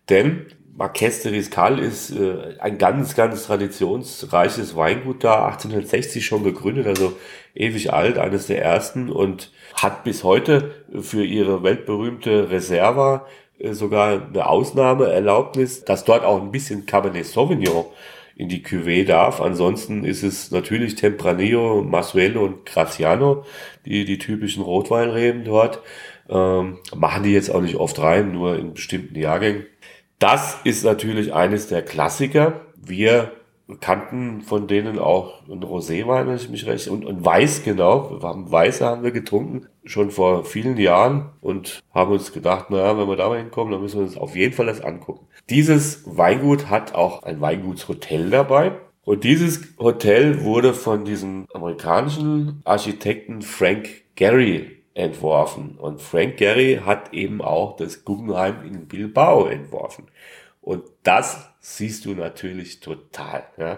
denn 0.09 0.47
Marques 0.77 1.21
de 1.21 1.31
Riscal 1.31 1.79
ist 1.79 2.11
äh, 2.11 2.57
ein 2.59 2.77
ganz, 2.77 3.15
ganz 3.15 3.45
traditionsreiches 3.45 4.75
Weingut 4.75 5.23
da, 5.23 5.45
1860 5.45 6.25
schon 6.25 6.43
gegründet, 6.43 6.85
also 6.87 7.13
ewig 7.55 7.93
alt, 7.93 8.17
eines 8.17 8.47
der 8.47 8.61
ersten 8.61 9.09
und 9.09 9.51
hat 9.75 10.03
bis 10.03 10.25
heute 10.25 10.71
für 10.99 11.23
ihre 11.23 11.63
weltberühmte 11.63 12.51
Reserva 12.51 13.25
äh, 13.57 13.71
sogar 13.71 14.27
eine 14.27 14.47
Ausnahmeerlaubnis, 14.47 15.85
dass 15.85 16.03
dort 16.03 16.25
auch 16.25 16.41
ein 16.41 16.51
bisschen 16.51 16.85
Cabernet 16.85 17.25
Sauvignon 17.25 17.85
in 18.35 18.49
die 18.49 18.61
Cuvée 18.61 19.05
darf. 19.05 19.39
Ansonsten 19.39 20.03
ist 20.03 20.23
es 20.23 20.51
natürlich 20.51 20.95
Tempranillo, 20.95 21.83
Masuelo 21.83 22.43
und 22.43 22.65
Graziano, 22.65 23.45
die, 23.85 24.03
die 24.03 24.17
typischen 24.17 24.61
Rotweinreben 24.61 25.45
dort. 25.45 25.79
Ähm, 26.27 26.79
machen 26.93 27.23
die 27.23 27.31
jetzt 27.31 27.49
auch 27.49 27.61
nicht 27.61 27.75
oft 27.75 27.97
rein, 27.99 28.33
nur 28.33 28.57
in 28.57 28.73
bestimmten 28.73 29.17
Jahrgängen. 29.17 29.67
Das 30.19 30.57
ist 30.63 30.83
natürlich 30.83 31.33
eines 31.33 31.67
der 31.67 31.83
Klassiker. 31.83 32.61
Wir 32.75 33.31
kannten 33.81 34.41
von 34.41 34.67
denen 34.67 34.99
auch 34.99 35.41
ein 35.49 35.63
Roséwein, 35.63 36.27
wenn 36.27 36.35
ich 36.35 36.49
mich 36.49 36.67
recht, 36.67 36.87
und, 36.87 37.03
und 37.03 37.25
Weiß, 37.25 37.63
genau. 37.63 38.21
Wir 38.21 38.27
haben 38.27 38.51
Weiße 38.51 38.85
haben 38.85 39.03
wir 39.03 39.11
getrunken, 39.11 39.67
schon 39.83 40.11
vor 40.11 40.45
vielen 40.45 40.77
Jahren 40.77 41.29
und 41.41 41.81
haben 41.93 42.11
uns 42.11 42.31
gedacht, 42.31 42.69
naja, 42.69 42.97
wenn 42.97 43.07
wir 43.07 43.15
da 43.15 43.27
mal 43.27 43.39
hinkommen, 43.39 43.71
dann 43.71 43.81
müssen 43.81 43.99
wir 43.99 44.05
uns 44.05 44.17
auf 44.17 44.35
jeden 44.35 44.53
Fall 44.53 44.67
das 44.67 44.81
angucken. 44.81 45.27
Dieses 45.49 46.03
Weingut 46.05 46.69
hat 46.69 46.93
auch 46.93 47.23
ein 47.23 47.41
Weingutshotel 47.41 48.29
dabei. 48.29 48.73
Und 49.03 49.23
dieses 49.23 49.61
Hotel 49.77 50.43
wurde 50.43 50.73
von 50.73 51.05
diesem 51.05 51.45
amerikanischen 51.53 52.61
Architekten 52.65 53.43
Frank 53.43 53.87
Gehry 54.15 54.83
entworfen. 54.95 55.77
Und 55.77 56.01
Frank 56.01 56.37
Gehry 56.37 56.81
hat 56.83 57.13
eben 57.13 57.41
auch 57.41 57.75
das 57.75 58.03
Guggenheim 58.03 58.65
in 58.65 58.87
Bilbao 58.87 59.45
entworfen. 59.45 60.07
Und 60.61 60.83
das 61.03 61.47
siehst 61.59 62.05
du 62.05 62.15
natürlich 62.15 62.79
total. 62.79 63.43
Ja. 63.57 63.77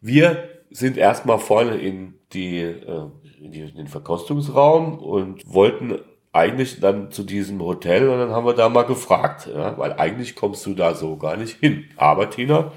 Wir 0.00 0.48
sind 0.70 0.96
erstmal 0.96 1.38
vorne 1.38 1.76
in, 1.78 2.14
die, 2.32 2.58
äh, 2.58 3.06
in, 3.40 3.50
die, 3.50 3.60
in 3.60 3.74
den 3.74 3.88
Verkostungsraum 3.88 4.98
und 4.98 5.42
wollten 5.52 5.98
eigentlich 6.32 6.78
dann 6.78 7.10
zu 7.10 7.24
diesem 7.24 7.60
Hotel 7.60 8.08
und 8.08 8.18
dann 8.18 8.30
haben 8.30 8.46
wir 8.46 8.54
da 8.54 8.68
mal 8.68 8.84
gefragt, 8.84 9.48
ja, 9.52 9.76
weil 9.78 9.94
eigentlich 9.94 10.36
kommst 10.36 10.64
du 10.64 10.74
da 10.74 10.94
so 10.94 11.16
gar 11.16 11.36
nicht 11.36 11.58
hin. 11.58 11.86
Aber 11.96 12.30
Tina, 12.30 12.70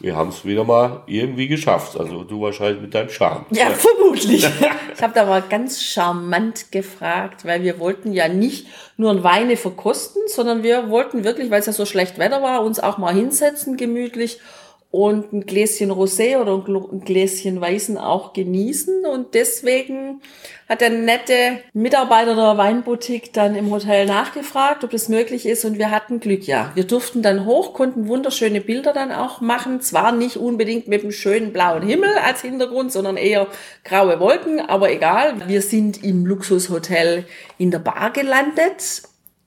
wir 0.00 0.16
haben 0.16 0.30
es 0.30 0.44
wieder 0.44 0.64
mal 0.64 1.02
irgendwie 1.06 1.46
geschafft. 1.46 1.98
Also 1.98 2.24
du 2.24 2.40
wahrscheinlich 2.40 2.80
mit 2.80 2.94
deinem 2.94 3.10
Charme. 3.10 3.44
Ja, 3.50 3.68
ja. 3.68 3.70
vermutlich. 3.70 4.48
ich 4.94 5.02
habe 5.02 5.12
da 5.14 5.26
mal 5.26 5.42
ganz 5.42 5.82
charmant 5.82 6.72
gefragt, 6.72 7.44
weil 7.44 7.62
wir 7.62 7.78
wollten 7.78 8.12
ja 8.12 8.28
nicht 8.28 8.66
nur 8.96 9.10
ein 9.10 9.22
Weine 9.22 9.56
verkosten, 9.56 10.22
sondern 10.26 10.62
wir 10.62 10.88
wollten 10.88 11.22
wirklich, 11.24 11.50
weil 11.50 11.60
es 11.60 11.66
ja 11.66 11.72
so 11.72 11.84
schlecht 11.84 12.18
Wetter 12.18 12.42
war, 12.42 12.62
uns 12.64 12.80
auch 12.80 12.98
mal 12.98 13.14
hinsetzen, 13.14 13.76
gemütlich 13.76 14.40
und 14.90 15.32
ein 15.32 15.46
Gläschen 15.46 15.92
Rosé 15.92 16.36
oder 16.38 16.54
ein 16.54 17.00
Gläschen 17.00 17.60
Weißen 17.60 17.96
auch 17.96 18.32
genießen. 18.32 19.06
Und 19.06 19.34
deswegen 19.34 20.20
hat 20.68 20.80
der 20.80 20.90
nette 20.90 21.60
Mitarbeiter 21.72 22.34
der 22.34 22.58
Weinboutique 22.58 23.32
dann 23.32 23.54
im 23.54 23.70
Hotel 23.70 24.06
nachgefragt, 24.06 24.82
ob 24.82 24.90
das 24.90 25.08
möglich 25.08 25.46
ist. 25.46 25.64
Und 25.64 25.78
wir 25.78 25.92
hatten 25.92 26.18
Glück, 26.18 26.44
ja. 26.48 26.72
Wir 26.74 26.84
durften 26.84 27.22
dann 27.22 27.44
hoch, 27.46 27.72
konnten 27.72 28.08
wunderschöne 28.08 28.60
Bilder 28.60 28.92
dann 28.92 29.12
auch 29.12 29.40
machen. 29.40 29.80
Zwar 29.80 30.10
nicht 30.10 30.36
unbedingt 30.36 30.88
mit 30.88 31.02
einem 31.02 31.12
schönen 31.12 31.52
blauen 31.52 31.82
Himmel 31.82 32.10
als 32.24 32.40
Hintergrund, 32.40 32.90
sondern 32.90 33.16
eher 33.16 33.46
graue 33.84 34.18
Wolken, 34.18 34.58
aber 34.58 34.90
egal. 34.90 35.48
Wir 35.48 35.62
sind 35.62 36.02
im 36.02 36.26
Luxushotel 36.26 37.26
in 37.58 37.70
der 37.70 37.78
Bar 37.78 38.10
gelandet 38.10 39.02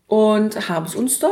und 0.08 0.70
haben 0.70 0.86
es 0.86 0.96
uns 0.96 1.20
da 1.20 1.32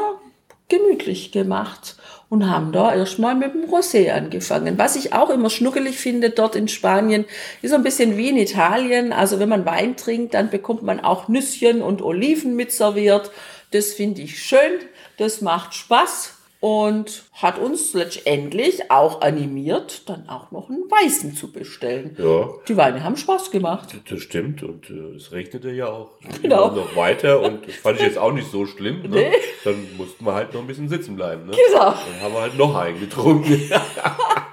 gemütlich 0.67 1.31
gemacht 1.31 1.95
und 2.31 2.49
haben 2.49 2.71
da 2.71 2.95
erstmal 2.95 3.35
mit 3.35 3.53
dem 3.53 3.65
Rosé 3.65 4.09
angefangen. 4.09 4.77
Was 4.77 4.95
ich 4.95 5.11
auch 5.11 5.29
immer 5.29 5.49
schnuckelig 5.49 5.97
finde 5.97 6.29
dort 6.29 6.55
in 6.55 6.69
Spanien, 6.69 7.25
ist 7.61 7.71
so 7.71 7.75
ein 7.75 7.83
bisschen 7.83 8.15
wie 8.15 8.29
in 8.29 8.37
Italien. 8.37 9.11
Also 9.11 9.37
wenn 9.37 9.49
man 9.49 9.65
Wein 9.65 9.97
trinkt, 9.97 10.33
dann 10.33 10.49
bekommt 10.49 10.81
man 10.81 11.01
auch 11.01 11.27
Nüsschen 11.27 11.81
und 11.81 12.01
Oliven 12.01 12.55
mit 12.55 12.71
serviert. 12.71 13.31
Das 13.71 13.91
finde 13.91 14.21
ich 14.21 14.41
schön, 14.41 14.79
das 15.17 15.41
macht 15.41 15.73
Spaß 15.73 16.40
und 16.61 17.23
hat 17.33 17.57
uns 17.57 17.93
letztendlich 17.93 18.91
auch 18.91 19.21
animiert, 19.21 20.07
dann 20.07 20.29
auch 20.29 20.51
noch 20.51 20.69
einen 20.69 20.83
Weißen 20.83 21.35
zu 21.35 21.51
bestellen. 21.51 22.15
Ja. 22.19 22.49
Die 22.67 22.77
Weine 22.77 23.03
haben 23.03 23.17
Spaß 23.17 23.49
gemacht. 23.49 23.89
Das 24.07 24.21
stimmt 24.21 24.61
und 24.61 24.87
äh, 24.91 25.15
es 25.15 25.31
regnete 25.31 25.71
ja 25.71 25.87
auch 25.87 26.11
genau. 26.39 26.69
noch 26.69 26.95
weiter 26.95 27.41
und 27.41 27.67
das 27.67 27.75
fand 27.77 27.97
ich 27.97 28.05
jetzt 28.05 28.19
auch 28.19 28.31
nicht 28.31 28.51
so 28.51 28.67
schlimm. 28.67 29.01
Ne? 29.01 29.09
Nee. 29.09 29.31
Dann 29.63 29.87
mussten 29.97 30.23
wir 30.23 30.35
halt 30.35 30.53
noch 30.53 30.61
ein 30.61 30.67
bisschen 30.67 30.87
sitzen 30.87 31.15
bleiben. 31.15 31.47
Ne? 31.47 31.53
Genau. 31.67 31.85
Dann 31.85 32.21
haben 32.21 32.33
wir 32.33 32.41
halt 32.41 32.57
noch 32.57 32.75
einen 32.75 32.99
getrunken. 32.99 33.59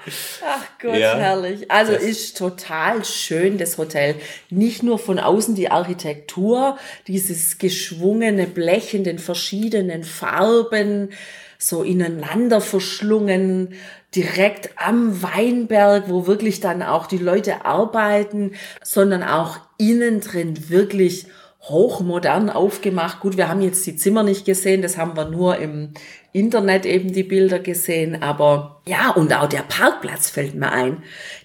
Ach 0.47 0.67
Gott, 0.81 0.97
ja. 0.97 1.15
herrlich. 1.15 1.71
Also 1.71 1.93
das 1.93 2.03
ist 2.03 2.39
total 2.39 3.05
schön, 3.05 3.59
das 3.59 3.77
Hotel. 3.77 4.15
Nicht 4.49 4.83
nur 4.83 4.99
von 4.99 5.19
außen 5.19 5.55
die 5.55 5.71
Architektur, 5.71 6.79
dieses 7.07 7.59
geschwungene 7.59 8.47
Blech 8.47 8.95
in 8.95 9.05
den 9.05 9.19
verschiedenen 9.19 10.05
Farben, 10.05 11.11
so 11.59 11.83
ineinander 11.83 12.61
verschlungen, 12.61 13.75
direkt 14.15 14.71
am 14.77 15.23
Weinberg, 15.23 16.09
wo 16.09 16.27
wirklich 16.27 16.61
dann 16.61 16.83
auch 16.83 17.07
die 17.07 17.19
Leute 17.19 17.65
arbeiten, 17.65 18.53
sondern 18.83 19.23
auch 19.23 19.59
innen 19.77 20.21
drin 20.21 20.71
wirklich 20.71 21.27
hochmodern 21.63 22.49
aufgemacht. 22.49 23.21
Gut, 23.21 23.37
wir 23.37 23.49
haben 23.49 23.61
jetzt 23.61 23.85
die 23.87 23.97
Zimmer 23.97 24.23
nicht 24.23 24.45
gesehen, 24.45 24.81
das 24.81 24.97
haben 24.97 25.17
wir 25.17 25.27
nur 25.27 25.59
im 25.59 25.93
Internet 26.33 26.87
eben 26.87 27.13
die 27.13 27.25
Bilder 27.25 27.59
gesehen, 27.59 28.23
aber 28.23 28.81
ja, 28.87 29.11
und 29.11 29.33
auch 29.35 29.49
der 29.49 29.63
Parkplatz 29.63 30.31
fällt 30.31 30.55
mir 30.55 30.71
ein. 30.71 31.03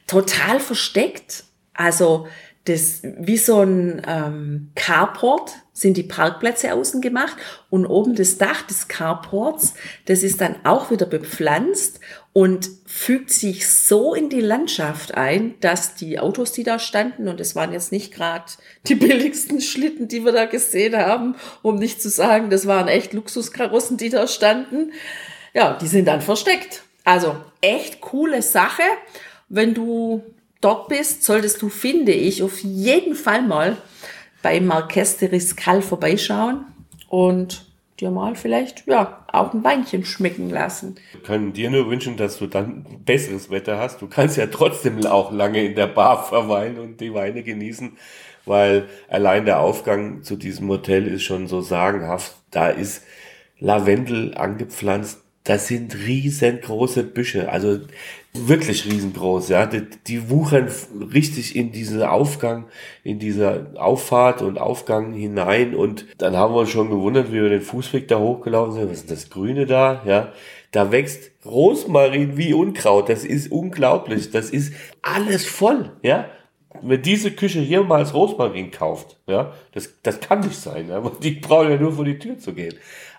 Total 0.08 0.60
versteckt. 0.60 1.46
Also 1.74 2.28
das 2.66 3.02
wie 3.04 3.38
so 3.38 3.62
ein 3.62 4.02
ähm, 4.08 4.72
Carport 4.76 5.52
sind 5.74 5.98
die 5.98 6.04
Parkplätze 6.04 6.74
außen 6.74 7.02
gemacht 7.02 7.36
und 7.70 7.86
oben 7.86 8.16
das 8.16 8.38
Dach 8.38 8.62
des 8.62 8.88
Carports, 8.88 9.74
das 10.06 10.22
ist 10.22 10.40
dann 10.40 10.56
auch 10.64 10.92
wieder 10.92 11.08
bepflanzt 11.08 12.00
und 12.32 12.70
fügt 12.86 13.32
sich 13.32 13.68
so 13.68 14.14
in 14.14 14.30
die 14.30 14.42
Landschaft 14.42 15.16
ein, 15.16 15.56
dass 15.62 15.96
die 15.96 16.20
Autos, 16.20 16.52
die 16.52 16.64
da 16.64 16.78
standen, 16.78 17.28
und 17.28 17.40
es 17.40 17.56
waren 17.56 17.74
jetzt 17.74 17.92
nicht 17.92 18.14
gerade 18.14 18.46
die 18.88 18.96
billigsten 18.96 19.62
Schlitten, 19.62 20.08
die 20.08 20.24
wir 20.24 20.32
da 20.32 20.46
gesehen 20.46 20.96
haben, 20.96 21.36
um 21.64 21.76
nicht 21.76 22.02
zu 22.02 22.10
sagen, 22.10 22.52
das 22.52 22.68
waren 22.68 22.88
echt 22.88 23.14
Luxuskarossen, 23.14 23.98
die 23.98 24.10
da 24.10 24.28
standen, 24.28 24.94
ja, 25.54 25.78
die 25.80 25.88
sind 25.88 26.06
dann 26.08 26.22
versteckt. 26.22 26.84
Also 27.04 27.36
echt 27.62 28.02
coole 28.02 28.42
Sache. 28.42 28.84
Wenn 29.50 29.74
du 29.74 30.24
dort 30.62 30.88
bist, 30.88 31.24
solltest 31.24 31.62
du, 31.62 31.70
finde 31.70 32.12
ich, 32.12 32.42
auf 32.42 32.60
jeden 32.60 33.16
Fall 33.16 33.42
mal 33.42 33.78
bei 34.44 34.60
Marquès 34.60 35.18
de 35.18 35.30
Riscal 35.30 35.82
vorbeischauen 35.82 36.66
und 37.10 37.66
dir 38.00 38.12
mal 38.12 38.36
vielleicht 38.36 38.86
ja 38.86 39.26
auch 39.32 39.54
ein 39.54 39.64
Weinchen 39.64 40.06
schmecken 40.06 40.50
lassen. 40.50 40.96
Wir 41.12 41.22
können 41.22 41.54
dir 41.54 41.72
nur 41.72 41.90
wünschen, 41.90 42.18
dass 42.18 42.38
du 42.38 42.48
dann 42.48 42.86
besseres 43.06 43.50
Wetter 43.50 43.80
hast. 43.80 44.02
Du 44.02 44.08
kannst 44.08 44.38
ja 44.38 44.46
trotzdem 44.48 45.04
auch 45.06 45.32
lange 45.32 45.64
in 45.64 45.76
der 45.76 45.88
Bar 45.88 46.24
verweilen 46.24 46.78
und 46.78 47.00
die 47.00 47.14
Weine 47.14 47.42
genießen, 47.42 47.98
weil 48.46 48.90
allein 49.08 49.46
der 49.46 49.60
Aufgang 49.62 50.24
zu 50.24 50.36
diesem 50.36 50.68
Hotel 50.70 51.08
ist 51.08 51.24
schon 51.24 51.48
so 51.48 51.62
sagenhaft. 51.62 52.36
Da 52.52 52.68
ist 52.68 53.04
Lavendel 53.60 54.36
angepflanzt. 54.36 55.23
Das 55.44 55.68
sind 55.68 55.96
riesengroße 55.96 57.04
Büsche. 57.04 57.50
Also 57.50 57.80
wirklich 58.34 58.86
riesengroß, 58.86 59.50
ja. 59.50 59.66
Die, 59.66 59.84
die 60.08 60.30
wuchern 60.30 60.70
richtig 61.14 61.56
in 61.56 61.72
diesen 61.72 62.02
Aufgang, 62.02 62.66
in 63.04 63.20
dieser 63.20 63.68
Auffahrt 63.76 64.42
und 64.42 64.58
Aufgang 64.58 65.14
hinein 65.14 65.76
und 65.76 66.06
dann 66.18 66.36
haben 66.36 66.54
wir 66.54 66.62
uns 66.62 66.70
schon 66.70 66.90
gewundert, 66.90 67.30
wie 67.30 67.42
wir 67.42 67.50
den 67.50 67.62
Fußweg 67.62 68.08
da 68.08 68.20
hochgelaufen 68.20 68.74
sind. 68.74 68.90
Was 68.90 69.00
ist 69.02 69.12
das 69.12 69.30
Grüne 69.30 69.66
da, 69.66 70.02
ja? 70.06 70.32
Da 70.72 70.92
wächst 70.92 71.32
Rosmarin 71.46 72.36
wie 72.36 72.54
Unkraut. 72.54 73.08
Das 73.08 73.26
ist 73.26 73.52
unglaublich. 73.52 74.32
Das 74.32 74.50
ist 74.50 74.74
alles 75.04 75.46
voll, 75.46 75.92
ja. 76.02 76.26
Wenn 76.82 77.04
diese 77.04 77.30
Küche 77.30 77.60
hier 77.60 77.84
mal 77.84 78.00
als 78.00 78.16
Rosmarin 78.16 78.72
kauft, 78.72 79.18
ja, 79.28 79.54
das, 79.74 79.94
das 80.02 80.20
kann 80.20 80.40
nicht 80.40 80.56
sein, 80.56 80.90
ja. 80.90 81.00
Die 81.22 81.32
brauchen 81.32 81.70
ja 81.70 81.78
nur 81.78 81.92
vor 81.92 82.06
die 82.06 82.18
Tür 82.18 82.40
zu 82.40 82.54
gehen. 82.54 82.74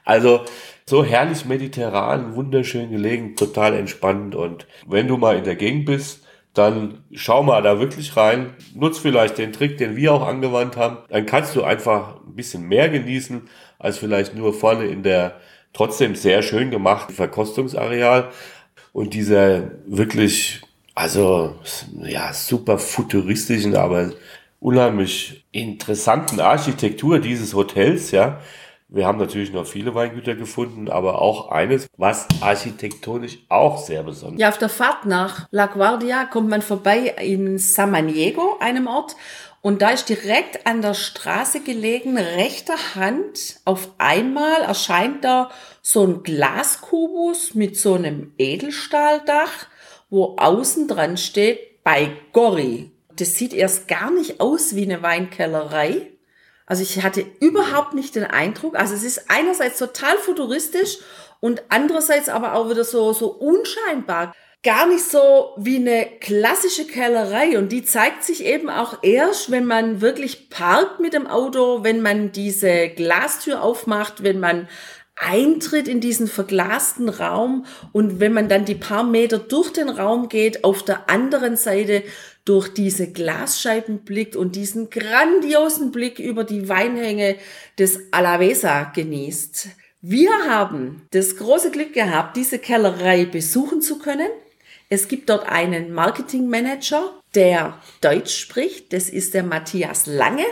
Also, 0.05 0.45
so 0.87 1.03
herrlich 1.05 1.47
mediterran, 1.47 2.35
wunderschön 2.35 2.91
gelegen, 2.91 3.37
total 3.37 3.75
entspannt. 3.75 4.35
Und 4.35 4.67
wenn 4.87 5.09
du 5.09 5.17
mal 5.17 5.37
in 5.37 5.45
der 5.45 5.57
Gegend 5.57 5.87
bist, 5.87 6.25
dann 6.53 7.03
schau 7.13 7.43
mal 7.43 7.63
da 7.63 7.81
wirklich 7.81 8.17
rein. 8.17 8.55
Nutz 8.75 8.99
vielleicht 8.99 9.39
den 9.39 9.53
Trick, 9.53 9.77
den 9.77 9.97
wir 9.97 10.13
auch 10.13 10.27
angewandt 10.27 10.77
haben. 10.77 10.99
Dann 11.09 11.27
kannst 11.27 11.57
du 11.57 11.65
einfach 11.65 12.17
ein 12.25 12.37
bisschen 12.37 12.69
mehr 12.69 12.89
genießen, 12.89 13.49
als 13.79 13.99
vielleicht 13.99 14.35
nur 14.37 14.55
vorne 14.55 14.87
in 14.87 15.03
der 15.03 15.41
trotzdem 15.73 16.15
sehr 16.15 16.43
schön 16.43 16.71
gemachten 16.71 17.15
Verkostungsareal. 17.15 18.31
Und 18.93 19.15
dieser 19.15 19.73
wirklich, 19.87 20.61
also, 20.95 21.57
ja, 22.03 22.33
super 22.33 22.79
futuristischen, 22.79 23.75
aber 23.75 24.13
unheimlich 24.61 25.45
interessanten 25.51 26.39
Architektur 26.39 27.19
dieses 27.19 27.55
Hotels, 27.55 28.13
ja, 28.13 28.41
wir 28.95 29.07
haben 29.07 29.19
natürlich 29.19 29.53
noch 29.53 29.67
viele 29.67 29.95
Weingüter 29.95 30.35
gefunden, 30.35 30.89
aber 30.89 31.21
auch 31.21 31.51
eines, 31.51 31.89
was 31.97 32.27
architektonisch 32.41 33.39
auch 33.49 33.79
sehr 33.79 34.03
besonders 34.03 34.35
ist. 34.35 34.41
Ja, 34.41 34.49
auf 34.49 34.59
der 34.59 34.69
Fahrt 34.69 35.07
nach 35.07 35.47
La 35.51 35.67
Guardia 35.67 36.25
kommt 36.25 36.49
man 36.49 36.63
vorbei 36.63 37.15
in 37.21 37.59
Samaniego, 37.59 38.57
einem 38.61 38.87
Ort. 38.87 39.17
Und 39.61 39.81
da 39.81 39.91
ist 39.91 40.11
direkt 40.11 40.67
an 40.67 40.83
der 40.83 40.93
Straße 40.95 41.61
gelegen, 41.61 42.19
rechter 42.19 42.77
Hand, 42.95 43.61
auf 43.65 43.91
einmal 43.97 44.61
erscheint 44.61 45.25
da 45.25 45.51
so 45.81 46.07
ein 46.07 46.23
Glaskubus 46.23 47.55
mit 47.55 47.79
so 47.79 47.95
einem 47.95 48.33
Edelstahldach 48.37 49.69
wo 50.15 50.37
außen 50.37 50.87
dran 50.87 51.17
steht 51.17 51.83
bei 51.83 52.13
Gori. 52.33 52.93
Das 53.17 53.35
sieht 53.35 53.53
erst 53.53 53.89
gar 53.89 54.13
nicht 54.13 54.41
aus 54.41 54.77
wie 54.77 54.85
eine 54.85 55.03
Weinkellerei. 55.03 56.09
Also 56.67 56.83
ich 56.83 57.03
hatte 57.03 57.27
überhaupt 57.41 57.95
nicht 57.95 58.15
den 58.15 58.25
Eindruck. 58.25 58.77
Also 58.77 58.95
es 58.95 59.03
ist 59.03 59.27
einerseits 59.29 59.79
total 59.79 60.17
futuristisch 60.19 60.99
und 61.41 61.63
andererseits 61.69 62.29
aber 62.29 62.55
auch 62.55 62.71
wieder 62.71 62.85
so, 62.85 63.13
so 63.13 63.29
unscheinbar. 63.29 64.35
Gar 64.63 64.87
nicht 64.87 65.05
so 65.05 65.53
wie 65.59 65.77
eine 65.77 66.07
klassische 66.21 66.87
Kellerei 66.87 67.59
und 67.59 67.71
die 67.71 67.85
zeigt 67.85 68.25
sich 68.25 68.47
eben 68.47 68.71
auch 68.71 69.03
erst, 69.03 69.51
wenn 69.51 69.67
man 69.67 70.01
wirklich 70.01 70.49
parkt 70.49 71.01
mit 71.01 71.13
dem 71.13 71.27
Auto, 71.27 71.85
wenn 71.85 72.01
man 72.01 72.33
diese 72.33 72.89
Glastür 72.89 73.63
aufmacht, 73.63 74.23
wenn 74.23 74.41
man 74.41 74.67
eintritt 75.17 75.87
in 75.87 76.01
diesen 76.01 76.27
verglasten 76.27 77.11
Raum 77.11 77.67
und 77.93 78.21
wenn 78.21 78.33
man 78.33 78.49
dann 78.49 78.65
die 78.65 78.75
paar 78.75 79.05
Meter 79.05 79.39
durch 79.39 79.71
den 79.71 79.89
Raum 79.89 80.29
geht, 80.29 80.65
auf 80.65 80.83
der 80.83 81.09
anderen 81.09 81.57
Seite 81.57 82.03
durch 82.45 82.69
diese 82.69 83.11
Glasscheiben 83.11 84.01
blickt 84.01 84.37
und 84.37 84.57
diesen 84.57 84.91
grandiosen 84.91 85.93
Blick 85.93 86.19
über 86.19 86.45
die 86.45 86.69
Weinhänge 86.69 87.37
des 87.79 88.01
Alavesa 88.11 88.85
genießt. 88.85 89.69
Wir 90.03 90.31
haben 90.49 91.07
das 91.13 91.37
große 91.37 91.71
Glück 91.71 91.95
gehabt, 91.95 92.37
diese 92.37 92.59
Kellerei 92.59 93.25
besuchen 93.25 93.81
zu 93.81 93.99
können. 93.99 94.29
Es 94.91 95.09
gibt 95.09 95.31
dort 95.31 95.49
einen 95.49 95.95
Marketingmanager, 95.95 97.19
der 97.35 97.81
Deutsch 98.03 98.37
spricht. 98.37 98.93
Das 98.93 99.09
ist 99.09 99.33
der 99.33 99.43
Matthias 99.43 100.05
Lange. 100.05 100.45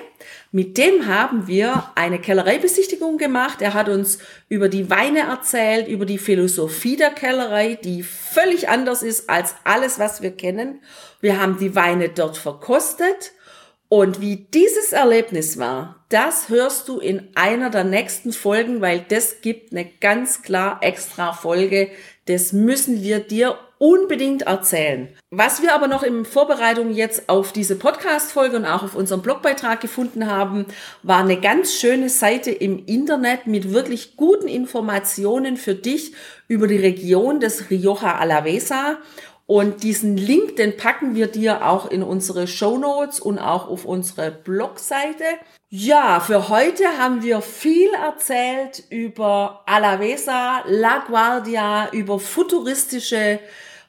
Mit 0.54 0.76
dem 0.76 1.06
haben 1.06 1.46
wir 1.46 1.90
eine 1.94 2.18
Kellereibesichtigung 2.18 3.16
gemacht. 3.16 3.62
Er 3.62 3.72
hat 3.72 3.88
uns 3.88 4.18
über 4.50 4.68
die 4.68 4.90
Weine 4.90 5.20
erzählt, 5.20 5.88
über 5.88 6.04
die 6.04 6.18
Philosophie 6.18 6.96
der 6.96 7.08
Kellerei, 7.08 7.78
die 7.82 8.02
völlig 8.02 8.68
anders 8.68 9.02
ist 9.02 9.30
als 9.30 9.54
alles, 9.64 9.98
was 9.98 10.20
wir 10.20 10.30
kennen. 10.30 10.82
Wir 11.22 11.40
haben 11.40 11.58
die 11.58 11.74
Weine 11.74 12.10
dort 12.10 12.36
verkostet 12.36 13.32
und 13.88 14.20
wie 14.20 14.46
dieses 14.52 14.92
Erlebnis 14.92 15.58
war, 15.58 16.01
das 16.12 16.48
hörst 16.48 16.88
du 16.88 16.98
in 16.98 17.28
einer 17.34 17.70
der 17.70 17.84
nächsten 17.84 18.32
Folgen, 18.32 18.80
weil 18.80 19.04
das 19.08 19.40
gibt 19.40 19.72
eine 19.72 19.86
ganz 20.00 20.42
klar 20.42 20.78
extra 20.82 21.32
Folge. 21.32 21.90
Das 22.26 22.52
müssen 22.52 23.02
wir 23.02 23.20
dir 23.20 23.56
unbedingt 23.78 24.42
erzählen. 24.42 25.08
Was 25.30 25.60
wir 25.62 25.74
aber 25.74 25.88
noch 25.88 26.04
in 26.04 26.24
Vorbereitung 26.24 26.92
jetzt 26.92 27.28
auf 27.28 27.52
diese 27.52 27.76
Podcast-Folge 27.76 28.56
und 28.58 28.64
auch 28.64 28.84
auf 28.84 28.94
unseren 28.94 29.22
Blogbeitrag 29.22 29.80
gefunden 29.80 30.26
haben, 30.28 30.66
war 31.02 31.18
eine 31.18 31.40
ganz 31.40 31.74
schöne 31.74 32.08
Seite 32.08 32.52
im 32.52 32.84
Internet 32.86 33.48
mit 33.48 33.72
wirklich 33.72 34.16
guten 34.16 34.46
Informationen 34.46 35.56
für 35.56 35.74
dich 35.74 36.12
über 36.46 36.68
die 36.68 36.76
Region 36.76 37.40
des 37.40 37.70
Rioja 37.70 38.18
Alavesa 38.18 38.98
und 39.46 39.82
diesen 39.82 40.16
Link, 40.16 40.56
den 40.56 40.76
packen 40.76 41.14
wir 41.14 41.26
dir 41.26 41.66
auch 41.66 41.90
in 41.90 42.02
unsere 42.02 42.46
Show 42.46 42.78
Notes 42.78 43.20
und 43.20 43.38
auch 43.38 43.68
auf 43.68 43.84
unsere 43.84 44.30
Blogseite. 44.30 45.24
Ja, 45.68 46.20
für 46.20 46.48
heute 46.48 46.84
haben 46.98 47.22
wir 47.22 47.40
viel 47.40 47.90
erzählt 47.94 48.84
über 48.90 49.62
Alavesa, 49.66 50.62
La 50.66 51.04
Guardia, 51.06 51.90
über 51.92 52.18
futuristische 52.18 53.40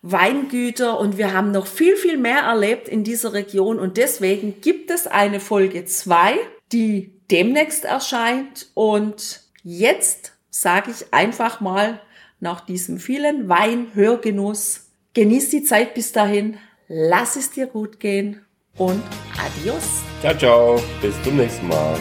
Weingüter 0.01 0.99
und 0.99 1.17
wir 1.17 1.33
haben 1.33 1.51
noch 1.51 1.65
viel, 1.65 1.95
viel 1.95 2.17
mehr 2.17 2.39
erlebt 2.39 2.89
in 2.89 3.03
dieser 3.03 3.33
Region 3.33 3.79
und 3.79 3.97
deswegen 3.97 4.59
gibt 4.59 4.91
es 4.91 5.07
eine 5.07 5.39
Folge 5.39 5.85
zwei, 5.85 6.37
die 6.73 7.13
demnächst 7.31 7.85
erscheint 7.85 8.67
und 8.73 9.41
jetzt 9.63 10.33
sage 10.49 10.91
ich 10.91 11.13
einfach 11.13 11.61
mal 11.61 12.01
nach 12.41 12.61
diesem 12.61 12.97
vielen 12.97 13.47
Weinhörgenuss 13.47 14.89
Genieß 15.15 15.49
die 15.49 15.63
Zeit 15.63 15.93
bis 15.93 16.11
dahin, 16.11 16.57
lass 16.87 17.35
es 17.35 17.51
dir 17.51 17.67
gut 17.67 17.99
gehen 17.99 18.41
und 18.77 19.03
adios. 19.37 20.01
Ciao, 20.21 20.35
ciao, 20.35 20.81
bis 21.03 21.13
zum 21.21 21.37
nächsten 21.37 21.67
Mal. 21.67 21.99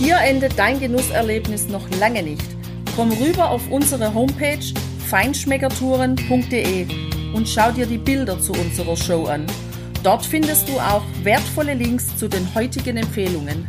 Hier 0.00 0.16
endet 0.16 0.58
dein 0.58 0.80
Genusserlebnis 0.80 1.68
noch 1.68 1.88
lange 2.00 2.24
nicht. 2.24 2.42
Komm 2.96 3.12
rüber 3.12 3.48
auf 3.48 3.70
unsere 3.70 4.12
Homepage 4.12 4.58
feinschmeckertouren.de 5.08 6.86
und 7.32 7.48
schau 7.48 7.70
dir 7.70 7.86
die 7.86 7.98
Bilder 7.98 8.40
zu 8.40 8.54
unserer 8.54 8.96
Show 8.96 9.26
an. 9.26 9.46
Dort 10.02 10.26
findest 10.26 10.68
du 10.68 10.72
auch 10.80 11.04
wertvolle 11.22 11.74
Links 11.74 12.16
zu 12.16 12.26
den 12.26 12.52
heutigen 12.56 12.96
Empfehlungen. 12.96 13.68